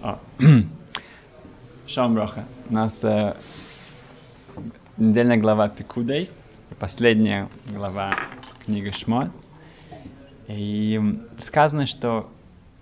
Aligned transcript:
О. 0.00 0.16
Шалом 1.88 2.14
Броха. 2.14 2.44
У 2.70 2.72
нас 2.72 3.02
э, 3.02 3.34
недельная 4.96 5.38
глава 5.38 5.68
Пикудей, 5.68 6.30
последняя 6.78 7.48
глава 7.74 8.14
книги 8.64 8.90
Шмот. 8.90 9.36
И 10.46 11.00
сказано, 11.40 11.86
что 11.86 12.30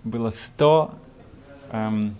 было 0.03 0.29
100, 0.29 0.93
эм, 1.71 2.15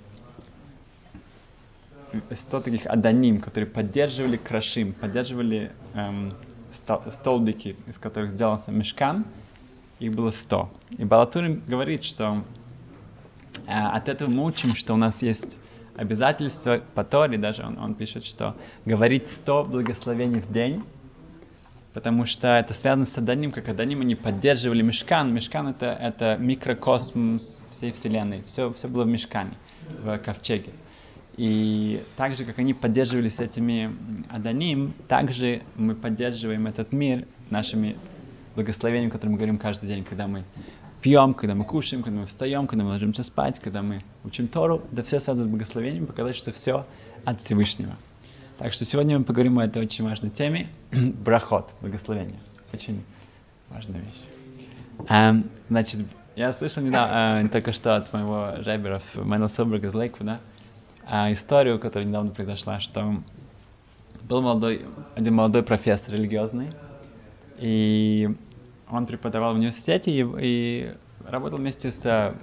100 2.31 2.61
таких 2.61 2.87
аданим, 2.87 3.39
которые 3.39 3.69
поддерживали 3.69 4.37
крашим, 4.37 4.93
поддерживали 4.93 5.73
эм, 5.93 6.33
столбики, 7.11 7.75
из 7.85 7.99
которых 7.99 8.31
сделался 8.31 8.71
мешкан. 8.71 9.25
Их 9.99 10.11
было 10.15 10.31
100. 10.31 10.71
И 10.97 11.03
Балатурин 11.03 11.61
говорит, 11.67 12.03
что 12.03 12.43
от 13.65 14.09
этого 14.09 14.29
мы 14.29 14.43
учим, 14.45 14.75
что 14.75 14.93
у 14.93 14.97
нас 14.97 15.21
есть 15.21 15.57
обязательство 15.95 16.81
по 16.93 17.03
Торе, 17.03 17.37
даже 17.37 17.65
он, 17.65 17.77
он 17.79 17.95
пишет, 17.95 18.25
что 18.25 18.55
говорить 18.85 19.27
100 19.27 19.65
благословений 19.65 20.39
в 20.39 20.51
день, 20.51 20.83
потому 21.93 22.25
что 22.25 22.49
это 22.49 22.73
связано 22.75 23.05
с 23.05 23.17
Аданим, 23.17 23.51
как 23.51 23.67
Аданим 23.69 24.01
они 24.01 24.13
поддерживали 24.13 24.83
Мешкан. 24.83 25.33
Мешкан 25.33 25.69
это, 25.69 25.87
это 25.87 26.37
микрокосмос 26.37 27.65
всей 27.71 27.91
Вселенной, 27.91 28.43
все, 28.45 28.71
все 28.73 28.87
было 28.87 29.03
в 29.03 29.07
Мешкане, 29.07 29.53
в 30.03 30.17
Ковчеге. 30.19 30.71
И 31.37 32.03
так 32.15 32.35
же, 32.35 32.45
как 32.45 32.59
они 32.59 32.73
поддерживали 32.75 33.29
с 33.29 33.39
этими 33.39 33.95
Аданим, 34.29 34.93
также 35.07 35.63
мы 35.75 35.95
поддерживаем 35.95 36.67
этот 36.67 36.91
мир 36.91 37.25
нашими 37.49 37.95
благословениями, 38.55 39.09
которые 39.09 39.31
мы 39.31 39.37
говорим 39.37 39.57
каждый 39.57 39.87
день, 39.87 40.03
когда 40.03 40.27
мы 40.27 40.43
пьем, 41.01 41.33
когда 41.33 41.55
мы 41.55 41.65
кушаем, 41.65 42.03
когда 42.03 42.19
мы 42.19 42.25
встаем, 42.25 42.67
когда 42.67 42.83
мы 42.83 42.91
ложимся 42.91 43.23
спать, 43.23 43.59
когда 43.59 43.81
мы 43.81 44.01
учим 44.23 44.47
Тору. 44.47 44.81
Это 44.91 45.03
все 45.03 45.19
связано 45.19 45.45
с 45.45 45.47
благословением, 45.47 46.07
показать, 46.07 46.35
что 46.35 46.51
все 46.51 46.85
от 47.25 47.41
Всевышнего. 47.41 47.95
Так 48.57 48.73
что 48.73 48.85
сегодня 48.85 49.19
мы 49.19 49.23
поговорим 49.23 49.59
о 49.59 49.65
этой 49.65 49.81
очень 49.81 50.03
важной 50.03 50.31
теме. 50.31 50.67
Брахот, 50.91 51.73
благословение. 51.81 52.39
Очень 52.73 53.03
важная 53.69 54.01
вещь. 54.01 54.23
Um, 55.09 55.47
значит, 55.69 56.01
я 56.35 56.51
слышал 56.51 56.81
недавно, 56.81 57.43
uh, 57.43 57.49
только 57.49 57.71
что 57.71 57.95
от 57.95 58.11
моего 58.13 58.63
жайбера 58.63 58.99
Мэна 59.15 59.47
Соберга 59.47 59.87
из 59.87 59.93
Лейквуда 59.93 60.39
uh, 61.07 61.31
историю, 61.31 61.79
которая 61.79 62.07
недавно 62.07 62.31
произошла, 62.31 62.79
что 62.79 63.21
был 64.23 64.41
молодой, 64.41 64.85
один 65.15 65.35
молодой 65.35 65.61
профессор 65.61 66.15
религиозный, 66.15 66.71
и 67.59 68.35
он 68.89 69.05
преподавал 69.05 69.53
в 69.53 69.57
университете 69.57 70.11
и, 70.11 70.25
и 70.39 70.93
работал 71.25 71.59
вместе 71.59 71.91
с 71.91 72.05
э, 72.05 72.33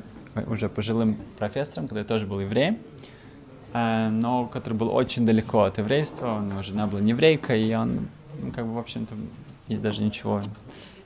уже 0.47 0.69
пожилым 0.69 1.17
профессором, 1.39 1.89
который 1.89 2.05
тоже 2.05 2.27
был 2.27 2.41
евреем, 2.41 2.79
э, 3.73 4.09
но 4.11 4.47
который 4.47 4.75
был 4.75 4.95
очень 4.95 5.27
далеко 5.27 5.63
от 5.63 5.79
еврейства, 5.79 6.35
у 6.39 6.41
него 6.41 6.63
жена 6.63 6.87
была 6.87 7.01
не 7.01 7.11
еврейка, 7.11 7.57
и 7.57 7.75
он, 7.75 8.09
ну, 8.43 8.53
как 8.53 8.67
бы, 8.67 8.75
в 8.75 8.79
общем-то, 8.79 9.15
даже 9.69 10.03
ничего 10.03 10.41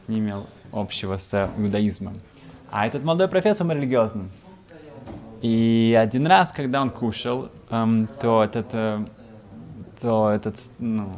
не 0.09 0.19
имел 0.19 0.47
общего 0.73 1.17
с 1.17 1.51
иудаизмом. 1.57 2.15
А 2.71 2.87
этот 2.87 3.05
молодой 3.05 3.29
профессор 3.29 3.67
был 3.67 3.75
религиозным. 3.75 4.31
И 5.41 5.97
один 5.99 6.27
раз, 6.27 6.53
когда 6.53 6.83
он 6.83 6.91
кушал, 6.91 7.49
эм, 7.71 8.09
то 8.21 8.43
этот, 8.43 8.71
э, 8.73 9.05
то 10.01 10.31
этот, 10.31 10.57
ну, 10.79 11.13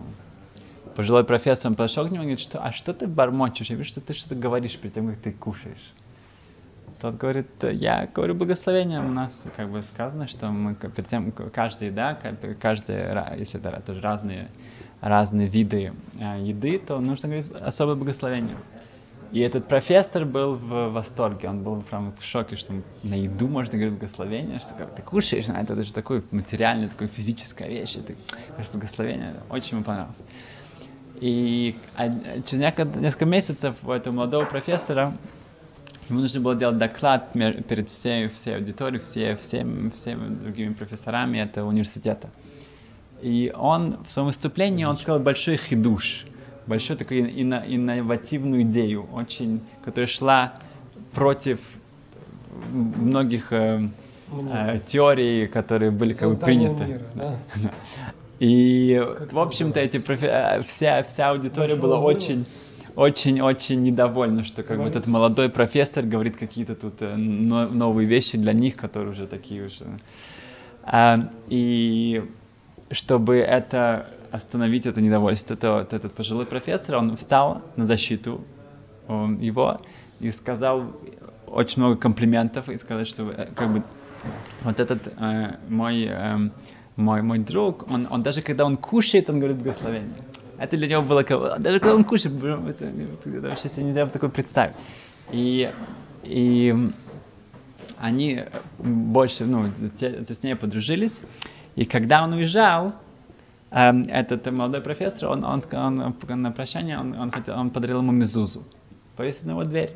пожилой 0.95 1.25
профессор 1.25 1.73
подошел 1.73 2.07
к 2.07 2.11
нему 2.11 2.23
и 2.23 2.27
говорит, 2.27 2.41
что, 2.41 2.61
а 2.61 2.73
что 2.73 2.93
ты 2.93 3.07
бормочешь? 3.07 3.71
Я 3.71 3.77
вижу, 3.77 3.89
что 3.89 4.01
ты 4.01 4.15
что-то 4.15 4.35
говоришь 4.35 4.77
перед 4.79 4.95
тем, 4.95 5.09
как 5.09 5.21
ты 5.21 5.33
кушаешь. 5.33 5.93
Тот 7.01 7.17
говорит, 7.17 7.49
я 7.63 8.09
говорю 8.15 8.35
благословение. 8.35 9.01
У 9.01 9.09
нас 9.09 9.47
как 9.57 9.71
бы 9.71 9.81
сказано, 9.81 10.29
что 10.29 10.51
мы 10.51 10.75
перед 10.75 11.09
тем, 11.09 11.33
каждый, 11.33 11.91
да, 11.91 12.19
каждый, 12.61 13.39
если 13.39 13.59
это 13.59 13.81
тоже 13.81 14.03
разные, 14.03 14.49
разные 15.01 15.49
виды 15.49 15.95
э, 16.19 16.43
еды, 16.43 16.79
то 16.79 17.01
нужно 17.01 17.31
говорить 17.31 17.51
особое 17.53 17.95
благословение. 17.95 18.57
И 19.33 19.41
этот 19.41 19.69
профессор 19.69 20.25
был 20.25 20.57
в 20.57 20.89
восторге, 20.89 21.49
он 21.49 21.63
был 21.63 21.83
прям 21.83 22.13
в 22.19 22.25
шоке, 22.25 22.57
что 22.57 22.75
на 23.05 23.15
еду 23.15 23.47
можно 23.47 23.79
говорить 23.79 23.99
благословение, 23.99 24.59
что 24.59 24.75
как 24.75 24.95
ты 24.97 25.03
кушаешь, 25.03 25.49
а 25.49 25.63
это 25.63 25.81
же 25.83 25.95
такое 25.95 26.25
материальное, 26.33 26.89
такое 26.89 27.07
физическая 27.07 27.69
вещь, 27.69 27.95
ты 27.95 28.17
говоришь 28.49 28.71
благословение, 28.73 29.37
очень 29.49 29.77
ему 29.77 29.85
понравилось. 29.85 30.23
И 31.21 31.77
через 32.47 32.75
несколько 32.97 33.27
месяцев 33.27 33.77
у 33.83 33.91
этого 33.91 34.15
молодого 34.15 34.47
профессора 34.47 35.15
ему 36.09 36.21
нужно 36.21 36.41
было 36.41 36.57
делать 36.57 36.79
доклад 36.79 37.33
перед 37.35 37.91
всей, 37.91 38.29
всей 38.29 38.57
аудиторией, 38.57 39.03
все, 39.03 39.37
всем, 39.37 39.91
всеми 39.91 40.35
другими 40.35 40.73
профессорами 40.73 41.39
этого 41.39 41.69
университета. 41.69 42.31
И 43.21 43.53
он 43.55 43.99
в 44.03 44.11
своем 44.11 44.29
выступлении 44.29 44.85
он 44.85 44.97
сказал 44.97 45.21
большой 45.21 45.59
хидуш, 45.59 46.25
большую 46.67 46.97
такую 46.97 47.29
ино, 47.39 47.63
инновативную 47.67 48.63
идею, 48.63 49.07
очень, 49.13 49.61
которая 49.85 50.09
шла 50.09 50.55
против 51.13 51.61
многих 52.71 53.53
э, 53.53 53.89
э, 54.33 54.81
теорий, 54.87 55.47
которые 55.47 55.91
были 55.91 56.13
как 56.13 56.31
бы 56.31 56.37
приняты. 56.37 56.85
Мира, 56.85 57.01
да? 57.15 57.39
И, 58.39 58.99
в 59.31 59.39
общем-то, 59.39 59.81
эти 59.81 59.99
профи... 59.99 60.25
Э, 60.25 60.63
вся, 60.63 61.03
вся 61.03 61.31
аудитория 61.31 61.77
была 61.77 61.99
очень 61.99 62.47
очень-очень 62.97 63.83
недовольна, 63.83 64.45
что 64.45 64.63
как 64.63 64.79
бы 64.79 64.85
этот 64.85 65.07
молодой 65.07 65.49
профессор 65.49 66.05
говорит 66.05 66.37
какие-то 66.37 66.75
тут 66.75 66.95
э, 67.01 67.17
новые 67.17 68.07
вещи 68.07 68.37
для 68.37 68.53
них, 68.53 68.77
которые 68.77 69.13
уже 69.13 69.27
такие 69.27 69.65
уже. 69.65 69.87
А, 70.83 71.31
и 71.49 72.25
чтобы 72.91 73.37
это 73.37 74.07
остановить 74.33 74.87
это 74.87 75.01
недовольство, 75.01 75.57
то, 75.57 75.85
то 75.85 75.97
этот 75.97 76.13
пожилой 76.13 76.47
профессор, 76.47 76.97
он 76.97 77.17
встал 77.17 77.63
на 77.77 77.85
защиту 77.87 78.41
его 79.09 79.81
и 80.21 80.31
сказал 80.31 80.85
очень 81.47 81.83
много 81.83 81.97
комплиментов 81.97 82.69
и 82.69 82.77
сказал, 82.79 83.05
что 83.05 83.31
э, 83.31 83.49
как 83.55 83.73
бы 83.73 83.83
вот 84.63 84.81
этот 84.81 85.09
э, 85.19 85.57
мой 85.69 86.07
э, 86.09 86.51
мой, 87.01 87.23
мой 87.23 87.39
друг, 87.39 87.91
он, 87.91 88.07
он 88.11 88.23
даже 88.23 88.43
когда 88.43 88.65
он 88.65 88.77
кушает, 88.77 89.31
он 89.31 89.39
говорит 89.39 89.59
благословение. 89.59 90.23
Это 90.59 90.77
для 90.77 90.89
него 90.89 91.03
было. 91.03 91.25
Даже 91.59 91.81
когда 91.81 91.95
он 91.95 92.05
кушает, 92.05 92.37
это, 92.43 92.85
это 92.85 93.41
вообще 93.41 93.69
себе 93.69 93.87
нельзя 93.87 94.07
такое 94.07 94.31
представить. 94.31 94.77
И, 95.33 95.73
и 96.23 96.75
они 97.99 98.45
больше, 98.79 99.47
ну, 99.47 99.71
с 99.99 100.43
ней 100.43 100.55
подружились. 100.55 101.21
И 101.77 101.85
когда 101.85 102.23
он 102.23 102.35
уезжал, 102.35 102.93
эм, 103.71 104.03
этот 104.03 104.51
молодой 104.53 104.83
профессор, 104.83 105.31
он, 105.31 105.45
он, 105.45 105.63
он, 105.73 106.15
он 106.29 106.43
на 106.43 106.53
прощание, 106.53 106.99
он, 106.99 107.19
он, 107.19 107.31
хотел, 107.31 107.59
он 107.59 107.71
подарил 107.71 107.99
ему 107.99 108.13
мезузу. 108.13 108.65
Повесил 109.17 109.47
на 109.47 109.51
его 109.53 109.65
дверь. 109.65 109.93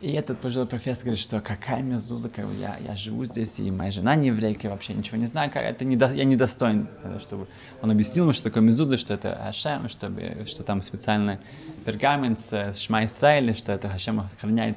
И 0.00 0.12
этот 0.12 0.38
пожилой 0.40 0.66
профессор 0.66 1.04
говорит, 1.04 1.22
что 1.22 1.40
какая 1.40 1.82
мезуза, 1.82 2.28
как 2.28 2.46
я, 2.60 2.76
я 2.86 2.96
живу 2.96 3.24
здесь, 3.24 3.58
и 3.58 3.70
моя 3.70 3.90
жена 3.90 4.16
не 4.16 4.28
еврейка, 4.28 4.68
вообще 4.68 4.92
ничего 4.92 5.16
не 5.16 5.26
знаю, 5.26 5.50
как 5.50 5.62
это 5.62 5.84
не, 5.84 5.96
я 5.96 6.24
недостоин, 6.24 6.88
э, 7.04 7.18
чтобы 7.20 7.46
он 7.80 7.90
объяснил 7.90 8.24
мне, 8.24 8.34
что 8.34 8.44
такое 8.44 8.62
мезуза, 8.62 8.98
что 8.98 9.14
это 9.14 9.38
Хашем, 9.42 9.88
чтобы, 9.88 10.44
что 10.46 10.62
там 10.62 10.82
специальный 10.82 11.38
пергамент 11.84 12.40
с 12.40 12.76
Шма 12.78 13.04
Исраиля, 13.04 13.54
что 13.54 13.72
это 13.72 13.88
Хашем 13.88 14.20
охраняет 14.20 14.76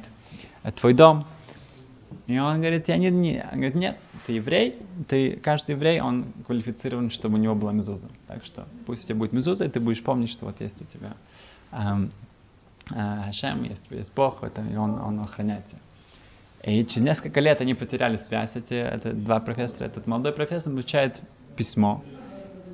э, 0.64 0.72
твой 0.72 0.94
дом. 0.94 1.26
И 2.28 2.38
он 2.38 2.60
говорит, 2.60 2.88
я 2.88 2.98
не, 2.98 3.10
не, 3.10 3.46
он 3.52 3.58
говорит, 3.58 3.76
нет, 3.76 3.98
ты 4.26 4.34
еврей, 4.34 4.76
ты, 5.08 5.32
каждый 5.38 5.72
еврей, 5.72 6.00
он 6.00 6.26
квалифицирован, 6.46 7.10
чтобы 7.10 7.36
у 7.36 7.38
него 7.38 7.56
была 7.56 7.72
мезуза. 7.72 8.08
Так 8.28 8.46
что 8.46 8.68
пусть 8.86 9.06
у 9.06 9.08
тебя 9.08 9.16
будет 9.16 9.34
мезуза, 9.34 9.66
и 9.66 9.70
ты 9.70 9.80
будешь 9.80 10.04
помнить, 10.04 10.30
что 10.30 10.46
вот 10.46 10.62
есть 10.62 10.82
у 10.82 10.86
тебя 10.86 11.16
эм, 11.72 12.12
Хашем, 12.90 13.64
есть, 13.64 13.86
есть 13.90 14.14
Бог, 14.16 14.44
это, 14.44 14.62
и 14.62 14.76
он, 14.76 15.00
он 15.00 15.20
охраняет 15.20 15.66
тебя. 15.68 15.80
И 16.64 16.86
через 16.86 17.06
несколько 17.06 17.40
лет 17.40 17.62
они 17.62 17.74
потеряли 17.74 18.16
связь, 18.16 18.56
эти, 18.56 18.74
эти 18.74 19.12
два 19.12 19.40
профессора. 19.40 19.88
Этот 19.88 20.08
молодой 20.08 20.34
профессор 20.34 20.74
получает 20.74 21.22
письмо, 21.56 22.04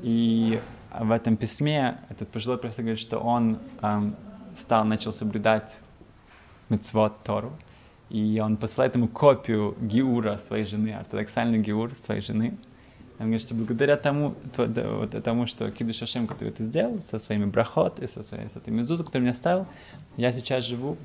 и 0.02 0.62
в 0.98 1.12
этом 1.12 1.38
письме 1.38 2.00
этот 2.10 2.30
пожилой 2.30 2.58
профессор 2.58 2.84
говорит, 2.84 3.00
что 3.00 3.20
он 3.20 3.60
эм, 3.82 4.16
стал, 4.56 4.86
начал 4.86 5.12
соблюдать 5.12 5.80
мецвод 6.70 7.24
Тору, 7.24 7.54
и 8.10 8.40
он 8.44 8.58
посылает 8.58 8.96
ему 8.96 9.08
копию 9.08 9.76
гиура 9.82 10.38
своей 10.38 10.66
жены, 10.66 10.94
ортодоксальный 10.94 11.60
гиур 11.60 11.92
своей 11.96 12.22
жены, 12.22 12.58
он 13.19 13.27
говорит, 13.27 13.42
что 13.42 13.54
благодаря 13.54 13.95
тому, 13.95 14.36
то, 14.56 14.65
да, 14.65 14.89
вот, 14.89 15.24
тому 15.24 15.45
что 15.45 15.69
Кидуш 15.71 15.98
Шашем, 15.98 16.27
который 16.27 16.50
ты 16.51 16.63
сделал, 16.63 17.00
со 17.01 17.19
своими 17.19 17.45
брахот 17.45 18.00
и 18.00 18.07
со 18.07 18.24
своей 18.24 18.50
с 18.50 18.56
этой 18.56 18.71
мезузой, 18.71 19.06
которую 19.06 19.24
мне 19.24 19.31
оставил, 19.31 19.68
я 20.18 20.31
сейчас 20.31 20.65
живу 20.65 20.98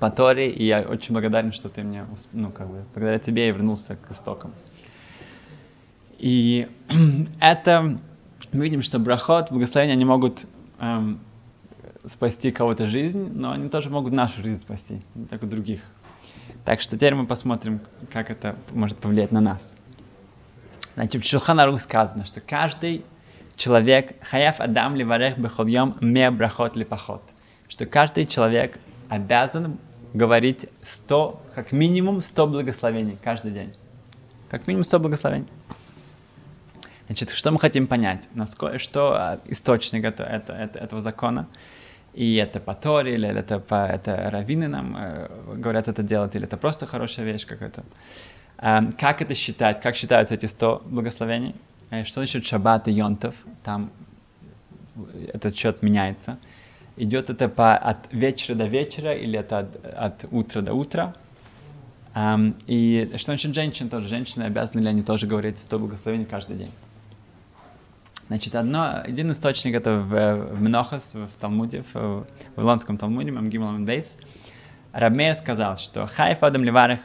по 0.00 0.10
Торе, 0.10 0.50
и 0.50 0.64
я 0.64 0.82
очень 0.82 1.12
благодарен, 1.12 1.52
что 1.52 1.68
ты 1.68 1.82
мне, 1.82 2.04
ну, 2.32 2.50
как 2.50 2.68
бы, 2.68 2.84
благодаря 2.94 3.18
тебе 3.18 3.46
я 3.46 3.52
вернулся 3.52 3.96
к 3.96 4.10
истокам. 4.10 4.52
И 6.18 6.68
это, 7.40 7.98
мы 8.52 8.64
видим, 8.64 8.82
что 8.82 8.98
брахот, 8.98 9.52
благословения, 9.52 9.94
они 9.94 10.04
могут 10.04 10.46
эм, 10.80 11.20
спасти 12.04 12.50
кого-то 12.50 12.86
жизнь, 12.86 13.30
но 13.34 13.52
они 13.52 13.68
тоже 13.68 13.90
могут 13.90 14.12
нашу 14.12 14.42
жизнь 14.42 14.60
спасти, 14.60 15.00
так 15.28 15.42
и 15.42 15.46
других. 15.46 15.82
Так 16.64 16.80
что 16.80 16.96
теперь 16.96 17.14
мы 17.14 17.26
посмотрим, 17.26 17.80
как 18.12 18.30
это 18.30 18.56
может 18.72 18.98
повлиять 18.98 19.32
на 19.32 19.40
нас. 19.40 19.76
Значит, 20.94 21.24
в 21.24 21.28
Шулханару 21.28 21.78
сказано, 21.78 22.26
что 22.26 22.40
каждый 22.40 23.04
человек 23.56 24.14
хаяф 24.22 24.60
адам 24.60 24.96
ливарех 24.96 25.38
бехольем 25.38 25.96
ме 26.00 26.30
брахот 26.30 26.76
ли 26.76 26.84
поход. 26.84 27.22
Что 27.68 27.86
каждый 27.86 28.26
человек 28.26 28.78
обязан 29.08 29.78
говорить 30.14 30.66
100, 30.82 31.42
как 31.54 31.72
минимум 31.72 32.20
100 32.20 32.46
благословений 32.46 33.18
каждый 33.22 33.52
день. 33.52 33.74
Как 34.48 34.66
минимум 34.66 34.84
100 34.84 34.98
благословений. 34.98 35.48
Значит, 37.06 37.30
что 37.30 37.50
мы 37.50 37.58
хотим 37.58 37.86
понять? 37.86 38.28
Насколько, 38.34 38.78
что 38.78 39.14
а, 39.14 39.40
источник 39.46 40.04
это, 40.04 40.24
это, 40.24 40.52
это, 40.52 40.78
этого 40.78 41.00
закона? 41.00 41.48
И 42.12 42.36
это 42.36 42.58
по 42.60 42.74
Торе, 42.74 43.14
или 43.14 43.28
это, 43.28 43.60
по, 43.60 43.86
это 43.86 44.30
раввины 44.30 44.68
нам 44.68 44.96
э, 44.96 45.28
говорят 45.56 45.86
это 45.86 46.02
делать, 46.02 46.34
или 46.34 46.44
это 46.44 46.56
просто 46.56 46.86
хорошая 46.86 47.24
вещь 47.26 47.46
какая-то. 47.46 47.84
Э, 48.60 48.92
как 48.98 49.22
это 49.22 49.34
считать? 49.34 49.80
Как 49.80 49.96
считаются 49.96 50.34
эти 50.34 50.46
100 50.46 50.82
благословений? 50.86 51.54
Э, 51.90 52.04
что 52.04 52.20
насчет 52.20 52.46
шаббат 52.46 52.88
и 52.88 52.92
йонтов? 52.92 53.34
Там 53.64 53.90
этот 55.32 55.56
счет 55.56 55.82
меняется. 55.82 56.38
Идет 56.96 57.30
это 57.30 57.48
по, 57.48 57.76
от 57.76 58.12
вечера 58.12 58.54
до 58.54 58.66
вечера, 58.66 59.14
или 59.14 59.38
это 59.38 59.60
от, 59.60 59.84
от 59.84 60.24
утра 60.30 60.60
до 60.60 60.74
утра? 60.74 61.14
Um, 62.12 62.56
и 62.66 63.12
что 63.16 63.30
насчет 63.30 63.54
женщин 63.54 63.88
тоже? 63.88 64.08
Женщины 64.08 64.42
обязаны 64.42 64.80
ли 64.80 64.88
они 64.88 65.02
тоже 65.02 65.28
говорить 65.28 65.60
100 65.60 65.78
благословений 65.78 66.26
каждый 66.26 66.56
день? 66.56 66.72
Значит, 68.26 68.54
одно, 68.56 69.00
один 69.02 69.30
источник 69.30 69.74
это 69.74 69.98
в, 69.98 70.54
в 70.54 70.60
Менохас, 70.60 71.14
в 71.14 71.30
Талмуде, 71.38 71.84
в, 71.94 72.26
Вавилонском 72.56 72.98
Талмуде, 72.98 73.30
Мамгимал 73.30 73.78
Бейс. 73.78 74.18
Рабмейр 74.92 75.34
сказал, 75.36 75.76
что 75.76 76.06
хайф 76.06 76.42
адам 76.42 76.64
ливарах 76.64 77.00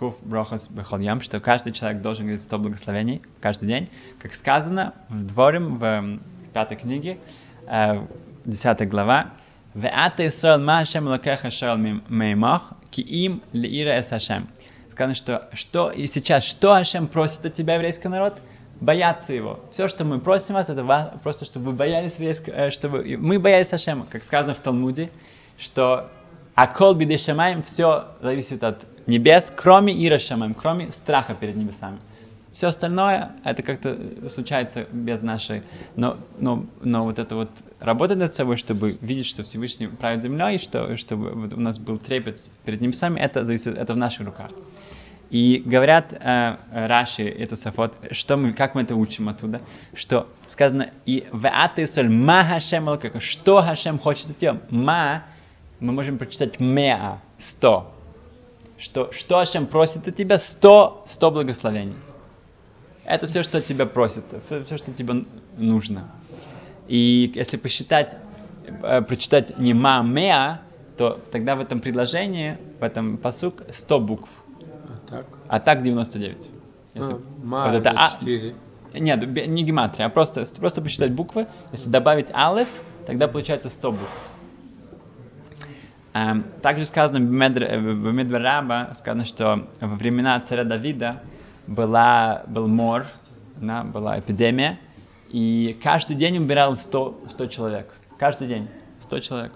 куф 0.00 0.16
брохас 0.22 0.70
бехольям, 0.70 1.20
что 1.20 1.40
каждый 1.40 1.74
человек 1.74 2.00
должен 2.00 2.24
говорить 2.24 2.42
100 2.42 2.58
благословений 2.58 3.20
каждый 3.40 3.66
день. 3.66 3.90
Как 4.18 4.32
сказано 4.32 4.94
в 5.10 5.26
Дворим, 5.26 5.76
в 5.76 6.18
пятой 6.54 6.78
книге, 6.78 7.18
э, 7.66 8.06
10 8.46 8.88
глава, 8.88 9.32
«Веата 9.74 10.26
Исраил 10.26 10.58
ма 10.58 10.78
Хашем 10.78 11.06
лакеха 11.06 11.50
шаал 11.50 11.76
меймах, 11.76 12.72
ки 12.90 13.02
им 13.02 13.42
лиира 13.52 14.00
эс 14.00 14.08
Хашем». 14.08 14.48
Сказано, 14.90 15.14
что, 15.14 15.48
что 15.52 15.90
и 15.90 16.06
сейчас, 16.06 16.44
что 16.44 16.74
Хашем 16.74 17.06
просит 17.06 17.44
от 17.44 17.54
тебя, 17.54 17.74
еврейский 17.74 18.08
народ– 18.08 18.40
бояться 18.80 19.34
его. 19.34 19.60
Все, 19.70 19.88
что 19.88 20.04
мы 20.04 20.18
просим 20.18 20.54
вас, 20.54 20.70
это 20.70 21.18
просто, 21.22 21.44
чтобы 21.44 21.70
вы 21.70 21.76
боялись, 21.76 22.16
э, 22.18 22.70
чтобы 22.70 23.16
мы 23.18 23.38
боялись 23.38 23.72
Ашема, 23.72 24.06
как 24.06 24.24
сказано 24.24 24.54
в 24.54 24.60
Талмуде, 24.60 25.10
что 25.58 26.10
Акол 26.54 26.94
бидешамаем 26.94 27.62
все 27.62 28.06
зависит 28.20 28.64
от 28.64 28.86
небес, 29.10 29.52
кроме 29.54 29.92
Ира 30.06 30.18
кроме 30.56 30.92
страха 30.92 31.34
перед 31.34 31.56
небесами. 31.56 31.98
Все 32.52 32.66
остальное, 32.66 33.30
это 33.44 33.62
как-то 33.62 33.96
случается 34.28 34.86
без 34.90 35.22
нашей, 35.22 35.62
но, 35.94 36.16
но, 36.38 36.66
но 36.82 37.04
вот 37.04 37.20
это 37.20 37.36
вот 37.36 37.50
работа 37.78 38.16
над 38.16 38.34
собой, 38.34 38.56
чтобы 38.56 38.96
видеть, 39.00 39.26
что 39.26 39.44
Всевышний 39.44 39.86
правит 39.86 40.22
землей, 40.22 40.58
что, 40.58 40.96
чтобы 40.96 41.30
у 41.54 41.60
нас 41.60 41.78
был 41.78 41.96
трепет 41.96 42.42
перед 42.64 42.80
небесами, 42.80 43.20
это 43.20 43.44
зависит, 43.44 43.78
это 43.78 43.94
в 43.94 43.96
наших 43.96 44.26
руках. 44.26 44.50
И 45.30 45.62
говорят 45.64 46.12
э, 46.12 46.56
Раши, 46.72 47.28
эту 47.28 47.54
сафот, 47.54 47.94
что 48.10 48.36
мы, 48.36 48.52
как 48.52 48.74
мы 48.74 48.82
это 48.82 48.96
учим 48.96 49.28
оттуда, 49.28 49.60
что 49.94 50.26
сказано, 50.48 50.90
и 51.06 51.28
в 51.30 51.46
Исраэль, 51.76 52.10
ма 52.10 52.42
Хашем 52.42 52.88
что 53.20 53.62
Хашем 53.62 54.00
хочет 54.00 54.30
от 54.30 54.38
тебя, 54.38 54.60
ма, 54.70 55.22
мы 55.78 55.92
можем 55.92 56.18
прочитать 56.18 56.58
меа, 56.58 57.20
сто, 57.38 57.94
что, 58.80 59.12
что 59.12 59.36
Хашем 59.36 59.66
просит 59.66 60.08
от 60.08 60.16
тебя, 60.16 60.38
сто, 60.38 61.04
сто 61.06 61.30
благословений. 61.30 61.96
Это 63.04 63.26
все, 63.26 63.42
что 63.42 63.58
от 63.58 63.66
тебя 63.66 63.86
просится, 63.86 64.40
все, 64.64 64.76
что 64.76 64.92
тебе 64.92 65.24
нужно. 65.56 66.10
И 66.88 67.30
если 67.34 67.56
посчитать, 67.56 68.16
э, 68.82 69.02
прочитать 69.02 69.58
не 69.58 69.74
ма, 69.74 70.02
меа, 70.02 70.60
то 70.96 71.20
тогда 71.30 71.56
в 71.56 71.60
этом 71.60 71.80
предложении, 71.80 72.58
в 72.80 72.82
этом 72.82 73.18
посук 73.18 73.62
100 73.68 74.00
букв. 74.00 74.30
Так. 75.08 75.26
А 75.48 75.60
так 75.60 75.82
99. 75.82 76.50
Если, 76.94 77.14
а, 77.14 77.70
вот 77.70 77.74
это 77.74 77.90
а, 77.90 78.18
нет, 78.92 79.26
не 79.46 79.62
гематрия, 79.62 80.06
а 80.06 80.08
просто, 80.08 80.44
просто 80.58 80.82
посчитать 80.82 81.12
буквы. 81.12 81.46
Если 81.72 81.88
добавить 81.88 82.32
алеф, 82.32 82.68
тогда 83.06 83.28
получается 83.28 83.70
100 83.70 83.92
букв. 83.92 84.30
Um, 86.12 86.44
также 86.60 86.86
сказано 86.86 87.24
в 87.24 87.30
Медвераба, 87.30 88.90
сказано, 88.94 89.24
что 89.24 89.68
во 89.80 89.94
времена 89.94 90.40
царя 90.40 90.64
Давида 90.64 91.22
была, 91.68 92.42
был 92.48 92.66
мор, 92.66 93.06
да, 93.56 93.84
была 93.84 94.18
эпидемия, 94.18 94.80
и 95.28 95.78
каждый 95.80 96.16
день 96.16 96.38
умирало 96.38 96.74
100, 96.74 97.22
100 97.28 97.46
человек. 97.46 97.94
Каждый 98.18 98.48
день 98.48 98.68
100 99.00 99.20
человек. 99.20 99.52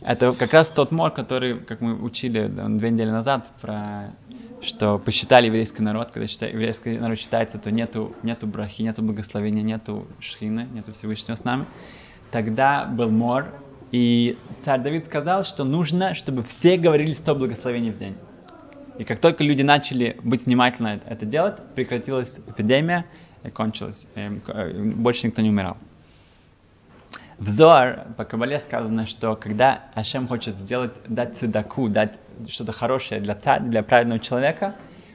Это 0.00 0.32
как 0.32 0.52
раз 0.52 0.70
тот 0.72 0.90
мор, 0.90 1.12
который, 1.12 1.60
как 1.60 1.80
мы 1.80 1.94
учили 1.94 2.46
две 2.48 2.90
недели 2.90 3.10
назад, 3.10 3.50
про, 3.60 4.14
что 4.60 4.98
посчитали 4.98 5.46
еврейский 5.46 5.82
народ, 5.82 6.10
когда 6.10 6.26
считай, 6.26 6.50
еврейский 6.52 6.98
народ 6.98 7.18
считается, 7.18 7.58
то 7.58 7.70
нету, 7.70 8.14
нету 8.24 8.48
брахи, 8.48 8.82
нету 8.82 9.02
благословения, 9.02 9.62
нету 9.62 10.06
шхины, 10.18 10.66
нету 10.72 10.92
Всевышнего 10.92 11.36
с 11.36 11.44
нами. 11.44 11.66
Тогда 12.30 12.84
был 12.84 13.10
мор, 13.10 13.46
и 13.90 14.38
царь 14.60 14.80
Давид 14.80 15.06
сказал, 15.06 15.44
что 15.44 15.64
нужно, 15.64 16.14
чтобы 16.14 16.42
все 16.42 16.76
говорили 16.76 17.12
100 17.12 17.34
благословений 17.34 17.90
в 17.90 17.98
день. 17.98 18.16
И 18.98 19.04
как 19.04 19.20
только 19.20 19.44
люди 19.44 19.62
начали 19.62 20.18
быть 20.22 20.46
внимательны 20.46 21.00
это 21.06 21.24
делать, 21.24 21.56
прекратилась 21.74 22.40
эпидемия 22.46 23.06
и 23.44 23.50
кончилась. 23.50 24.08
И 24.16 24.40
э, 24.48 24.82
больше 24.94 25.28
никто 25.28 25.40
не 25.40 25.50
умирал. 25.50 25.76
В 27.38 27.48
Зоар 27.48 28.08
по 28.16 28.24
Кабале 28.24 28.58
сказано, 28.58 29.06
что 29.06 29.36
когда 29.36 29.84
Ашем 29.94 30.26
хочет 30.26 30.58
сделать, 30.58 30.92
дать 31.06 31.38
цедаку, 31.38 31.88
дать 31.88 32.18
что-то 32.48 32.72
хорошее 32.72 33.20
для, 33.20 33.36
для 33.60 33.84
праведного 33.84 34.18
человека, 34.18 34.74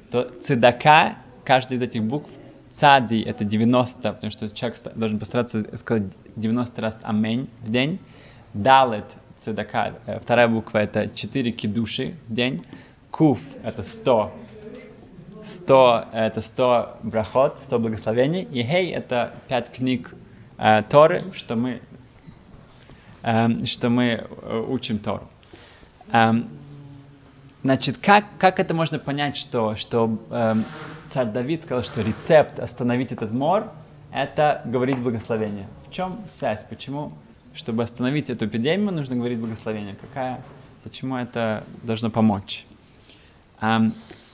то 0.09 0.31
цедака, 0.41 1.17
каждый 1.43 1.73
из 1.73 1.81
этих 1.81 2.03
букв, 2.03 2.31
цади 2.71 3.19
это 3.19 3.43
90, 3.43 4.13
потому 4.13 4.31
что 4.31 4.47
человек 4.55 4.77
должен 4.95 5.19
постараться 5.19 5.77
сказать 5.77 6.03
90 6.37 6.81
раз 6.81 6.99
амень 7.03 7.49
в 7.61 7.69
день. 7.69 7.99
Далет 8.53 9.05
цедака, 9.37 9.93
э, 10.05 10.19
вторая 10.19 10.47
буква 10.47 10.79
это 10.79 11.07
4 11.07 11.51
кидуши 11.51 12.15
в 12.27 12.33
день. 12.33 12.65
Куф 13.11 13.39
это 13.63 13.83
100 13.83 14.31
100 15.45 16.05
это 16.13 16.41
100 16.41 16.97
брахот, 17.03 17.57
100 17.65 17.79
благословений. 17.79 18.43
И 18.43 18.63
хей 18.63 18.91
это 18.91 19.33
5 19.49 19.71
книг 19.71 20.15
э, 20.57 20.83
Торы, 20.89 21.25
что 21.33 21.55
мы 21.55 21.81
Эм, 23.23 23.65
что 23.65 23.89
мы 23.89 24.05
э, 24.05 24.65
учим 24.67 24.99
Тору. 24.99 25.29
Эм, 26.11 26.49
значит, 27.63 27.97
как, 27.97 28.25
как 28.37 28.59
это 28.59 28.73
можно 28.73 28.99
понять, 28.99 29.37
что, 29.37 29.77
что 29.77 30.19
эм, 30.29 30.65
царь 31.09 31.27
Давид 31.27 31.63
сказал, 31.63 31.85
что 31.85 32.01
рецепт 32.01 32.59
остановить 32.59 33.13
этот 33.13 33.31
мор– 33.31 33.71
это 34.11 34.61
говорить 34.65 34.97
благословение. 34.97 35.67
В 35.87 35.91
чем 35.93 36.19
связь? 36.29 36.65
Почему, 36.69 37.13
чтобы 37.53 37.83
остановить 37.83 38.29
эту 38.29 38.45
эпидемию, 38.45 38.91
нужно 38.91 39.15
говорить 39.15 39.39
благословение? 39.39 39.95
Какая, 39.95 40.41
почему 40.83 41.17
это 41.17 41.63
должно 41.83 42.09
помочь? 42.09 42.65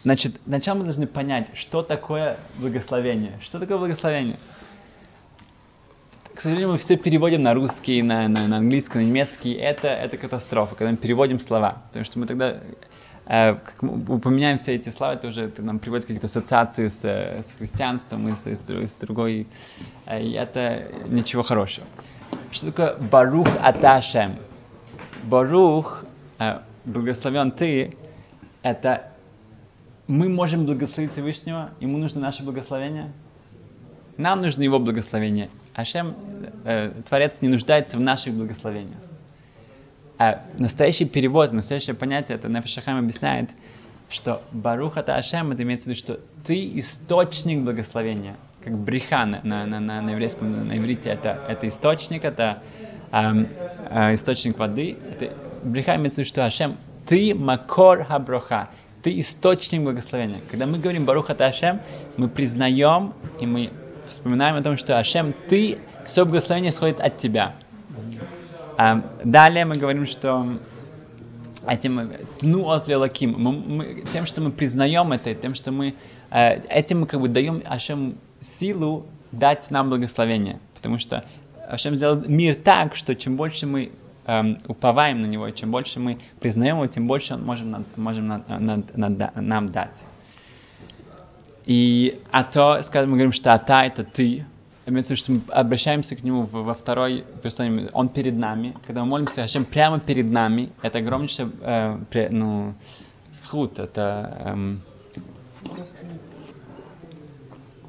Значит, 0.04 0.40
сначала 0.48 0.78
мы 0.78 0.84
должны 0.86 1.08
понять, 1.08 1.50
что 1.54 1.82
такое 1.84 2.38
благословение. 2.58 3.38
Что 3.42 3.60
такое 3.60 3.78
благословение? 3.78 4.38
к 6.40 6.42
сожалению, 6.42 6.72
мы 6.72 6.78
все 6.78 6.96
переводим 6.96 7.44
на 7.44 7.54
русский, 7.54 8.02
на, 8.02 8.30
на, 8.30 8.48
на 8.48 8.58
английский, 8.58 9.00
на 9.00 9.04
немецкий. 9.04 9.52
Это, 9.52 9.90
это 9.90 10.16
катастрофа, 10.16 10.74
когда 10.74 10.92
мы 10.92 10.96
переводим 10.96 11.38
слова. 11.38 11.82
Потому 11.90 12.06
что 12.06 12.18
мы 12.18 12.28
тогда 12.28 12.62
э, 13.26 13.56
как 13.56 13.82
мы 13.82 14.16
упоминаем 14.16 14.58
все 14.58 14.76
эти 14.76 14.88
слова, 14.88 15.16
это 15.16 15.28
уже 15.28 15.42
это 15.42 15.62
нам 15.64 15.80
приводит 15.80 16.06
какие-то 16.06 16.28
ассоциации 16.28 16.88
с, 16.88 17.04
с 17.04 17.56
христианством 17.58 18.30
и 18.30 18.38
с, 18.38 18.48
с, 18.48 18.70
с 18.70 18.96
другой. 19.02 19.48
Э, 20.06 20.24
и 20.24 20.32
это 20.32 20.84
ничего 21.10 21.44
хорошего. 21.44 21.86
Что 22.52 22.68
такое 22.68 22.98
Барух 22.98 23.48
Аташем? 23.62 24.38
Барух, 25.24 26.04
э, 26.40 26.60
благословен 26.86 27.52
ты, 27.52 27.96
это 28.64 29.12
мы 30.08 30.28
можем 30.28 30.66
благословить 30.66 31.12
Всевышнего, 31.12 31.70
ему 31.80 32.00
нужно 32.00 32.22
наше 32.22 32.42
благословение. 32.42 33.12
Нам 34.18 34.42
нужно 34.42 34.64
его 34.64 34.80
благословение. 34.80 35.50
Ашем, 35.76 36.16
э, 36.66 36.92
Творец, 37.08 37.38
не 37.42 37.48
нуждается 37.48 37.98
в 37.98 38.02
наших 38.02 38.34
благословениях. 38.34 39.00
А 40.18 40.44
настоящий 40.58 41.06
перевод, 41.06 41.52
настоящее 41.52 41.96
понятие, 41.96 42.38
это 42.38 42.50
Нефешахам 42.50 42.98
объясняет, 42.98 43.52
что 44.10 44.42
Барух 44.52 44.98
это 44.98 45.16
Ашем, 45.16 45.52
это 45.52 45.62
имеется 45.62 45.86
в 45.86 45.88
виду, 45.90 46.00
что 46.00 46.20
ты 46.44 46.80
источник 46.80 47.60
благословения. 47.60 48.36
Как 48.64 48.78
бриха 48.78 49.26
на, 49.26 49.42
на, 49.44 49.66
на, 49.66 49.80
на, 49.80 50.02
на 50.02 50.10
еврейском, 50.12 50.68
на 50.68 50.78
иврите, 50.78 51.10
это, 51.10 51.40
это 51.48 51.68
источник, 51.68 52.26
это 52.26 52.62
э, 53.12 53.46
э, 53.90 54.14
источник 54.16 54.58
воды. 54.58 54.98
Это, 55.12 55.34
бриха 55.64 55.96
имеется 55.96 56.18
в 56.18 56.18
виду, 56.20 56.30
что 56.30 56.46
Ашем, 56.46 56.78
ты 57.08 57.34
макор 57.34 58.04
хаброха, 58.04 58.70
ты 59.02 59.20
источник 59.20 59.82
благословения. 59.82 60.42
Когда 60.50 60.66
мы 60.66 60.78
говорим 60.78 61.06
Баруха 61.06 61.34
Ашем, 61.34 61.80
мы 62.18 62.28
признаем 62.28 63.14
и 63.40 63.46
мы 63.46 63.72
вспоминаем 64.08 64.56
о 64.56 64.62
том, 64.62 64.78
что 64.78 65.00
Ашем, 65.00 65.34
ты, 65.48 65.78
все 66.06 66.26
благословение 66.26 66.72
исходит 66.72 67.00
от 67.00 67.18
тебя. 67.18 67.56
А, 68.78 69.02
далее 69.24 69.66
мы 69.66 69.76
говорим, 69.76 70.06
что 70.06 70.58
этим 71.68 72.12
тну 72.40 72.66
лаким, 72.66 73.36
мы, 73.38 73.52
мы, 73.52 74.04
тем, 74.12 74.26
что 74.26 74.42
мы 74.42 74.52
признаем 74.52 75.12
это, 75.12 75.34
тем, 75.36 75.56
что 75.56 75.72
мы 75.72 75.96
э, 76.32 76.62
этим 76.70 77.02
мы 77.02 77.08
как 77.08 77.20
бы 77.20 77.28
даем 77.28 77.62
Ашем 77.66 78.16
силу 78.42 79.06
дать 79.32 79.70
нам 79.72 79.90
благословение, 79.90 80.60
потому 80.76 80.98
что 80.98 81.24
Ашем 81.68 81.96
сделал 81.96 82.20
мир 82.28 82.56
так, 82.56 82.96
что 82.96 83.16
чем 83.16 83.36
больше 83.36 83.68
мы 83.68 83.92
эм, 84.26 84.58
уповаем 84.68 85.22
на 85.22 85.28
него, 85.28 85.50
чем 85.52 85.72
больше 85.72 86.00
мы 86.00 86.18
признаем 86.40 86.78
его, 86.78 86.88
тем 86.88 87.08
больше 87.08 87.36
он 87.36 87.44
может, 87.44 87.66
над, 87.66 87.98
можем 87.98 88.28
над, 88.28 88.98
над, 88.98 89.36
нам 89.36 89.70
дать. 89.70 90.04
И 91.66 92.20
а 92.32 92.44
то, 92.44 92.82
скажем, 92.82 93.12
мы 93.12 93.18
говорим, 93.18 93.32
что 93.32 93.54
ата 93.54 93.84
это 93.84 94.04
ты, 94.04 94.46
имеется 94.88 95.14
в 95.14 95.18
виду, 95.18 95.24
что 95.24 95.32
мы 95.34 95.54
обращаемся 95.54 96.16
к 96.16 96.24
нему 96.24 96.44
во 96.44 96.74
второй 96.74 97.24
персоне, 97.44 97.90
он 97.94 98.10
перед 98.10 98.36
нами, 98.36 98.76
когда 98.88 99.02
мы 99.02 99.08
молимся 99.08 99.42
Хашем 99.42 99.66
прямо 99.66 100.00
перед 100.00 100.26
нами, 100.26 100.72
это 100.82 100.98
огромнейший 100.98 101.46
э, 101.62 102.30
ну, 102.32 102.74
схуд, 103.32 103.78
это 103.78 104.42
эм, 104.46 104.82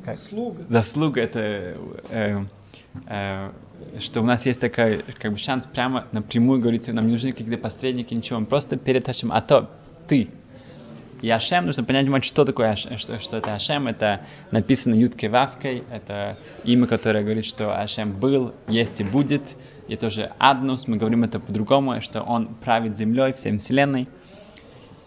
как? 0.04 0.16
заслуга. 0.16 0.64
Заслуга 0.69 1.21
это 1.21 1.76
э, 2.11 2.45
э, 3.07 3.50
что 3.99 4.21
у 4.21 4.25
нас 4.25 4.47
есть 4.47 4.61
такой 4.61 5.04
как 5.19 5.33
бы 5.33 5.38
шанс 5.38 5.66
прямо 5.66 6.07
напрямую 6.12 6.61
говорить, 6.61 6.88
нам 6.88 7.07
не 7.07 7.12
нужны 7.12 7.33
какие-то 7.33 7.59
посредники, 7.59 8.14
ничего, 8.14 8.40
просто 8.45 8.76
перед 8.76 9.09
а 9.09 9.40
то 9.40 9.71
ты, 10.07 10.28
и 11.23 11.28
Ашем, 11.28 11.66
нужно 11.66 11.85
понять, 11.85 12.25
что 12.25 12.45
такое 12.45 12.71
Ашем, 12.71 12.97
что, 12.97 13.19
что 13.19 13.37
это 13.37 13.54
Ашем, 13.54 13.88
это 13.88 14.23
написано 14.50 14.95
Юткой 14.95 15.28
Вавкой, 15.28 15.85
это 15.90 16.37
имя, 16.64 16.87
которое 16.87 17.23
говорит, 17.23 17.45
что 17.45 17.78
Ашем 17.78 18.12
был, 18.19 18.54
есть 18.69 19.00
и 19.00 19.04
будет, 19.04 19.42
и 19.88 19.97
тоже 19.97 20.33
Аднус, 20.38 20.88
мы 20.88 20.97
говорим 20.97 21.25
это 21.25 21.38
по-другому, 21.38 22.00
что 22.00 22.23
он 22.23 22.47
правит 22.47 22.97
землей, 22.97 23.33
всем 23.33 23.59
вселенной. 23.59 24.09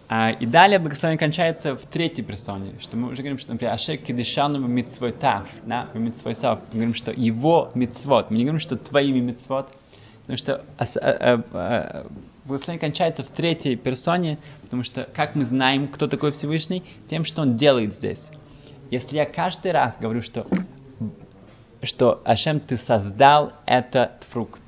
А, 0.09 0.31
и 0.31 0.45
далее 0.45 0.79
благословение 0.79 1.17
кончается 1.17 1.75
в 1.75 1.85
третьей 1.85 2.23
персоне, 2.23 2.73
что 2.79 2.97
мы 2.97 3.09
уже 3.09 3.21
говорим, 3.21 3.39
что, 3.39 3.51
например, 3.51 3.73
Ашек 3.73 4.03
кидишану 4.03 4.59
митцвой 4.59 5.11
тав, 5.13 5.47
да, 5.65 5.87
митцвой 5.93 6.35
сав, 6.35 6.59
мы 6.71 6.79
говорим, 6.79 6.93
что 6.93 7.11
его 7.11 7.71
митцвот, 7.73 8.29
мы 8.29 8.37
не 8.37 8.43
говорим, 8.43 8.59
что 8.59 8.75
твоими 8.75 9.19
митцвот, 9.19 9.69
потому 10.21 10.37
что 10.37 10.63
а, 10.77 10.83
а, 11.01 11.43
а, 11.53 12.07
благословение 12.45 12.79
кончается 12.79 13.23
в 13.23 13.29
третьей 13.29 13.75
персоне, 13.75 14.37
потому 14.61 14.83
что 14.83 15.07
как 15.13 15.35
мы 15.35 15.45
знаем, 15.45 15.87
кто 15.87 16.07
такой 16.07 16.31
Всевышний, 16.31 16.83
тем, 17.09 17.23
что 17.23 17.41
он 17.41 17.55
делает 17.55 17.93
здесь. 17.93 18.29
Если 18.91 19.15
я 19.15 19.25
каждый 19.25 19.71
раз 19.71 19.97
говорю, 19.97 20.21
что, 20.21 20.45
что 21.81 22.21
Ашем, 22.25 22.59
ты 22.59 22.77
создал 22.77 23.53
этот 23.65 24.27
фрукт, 24.29 24.61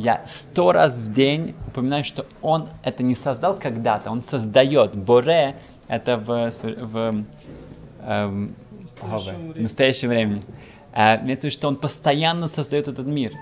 я 0.00 0.22
сто 0.24 0.72
раз 0.72 0.98
в 0.98 1.12
день 1.12 1.54
упоминаю, 1.66 2.04
что 2.04 2.24
он 2.40 2.68
это 2.82 3.02
не 3.02 3.14
создал 3.14 3.58
когда-то, 3.58 4.10
он 4.10 4.22
создает. 4.22 4.96
Боре 4.96 5.56
это 5.88 6.16
в, 6.16 6.50
в, 6.50 7.24
эм, 8.02 8.54
в 9.02 9.60
настоящем 9.60 10.08
времени. 10.08 10.42
Э, 10.94 11.22
имеется 11.22 11.42
в 11.42 11.50
виду, 11.50 11.58
что 11.58 11.68
он 11.68 11.76
постоянно 11.76 12.46
создает 12.46 12.88
этот 12.88 13.06
мир. 13.06 13.32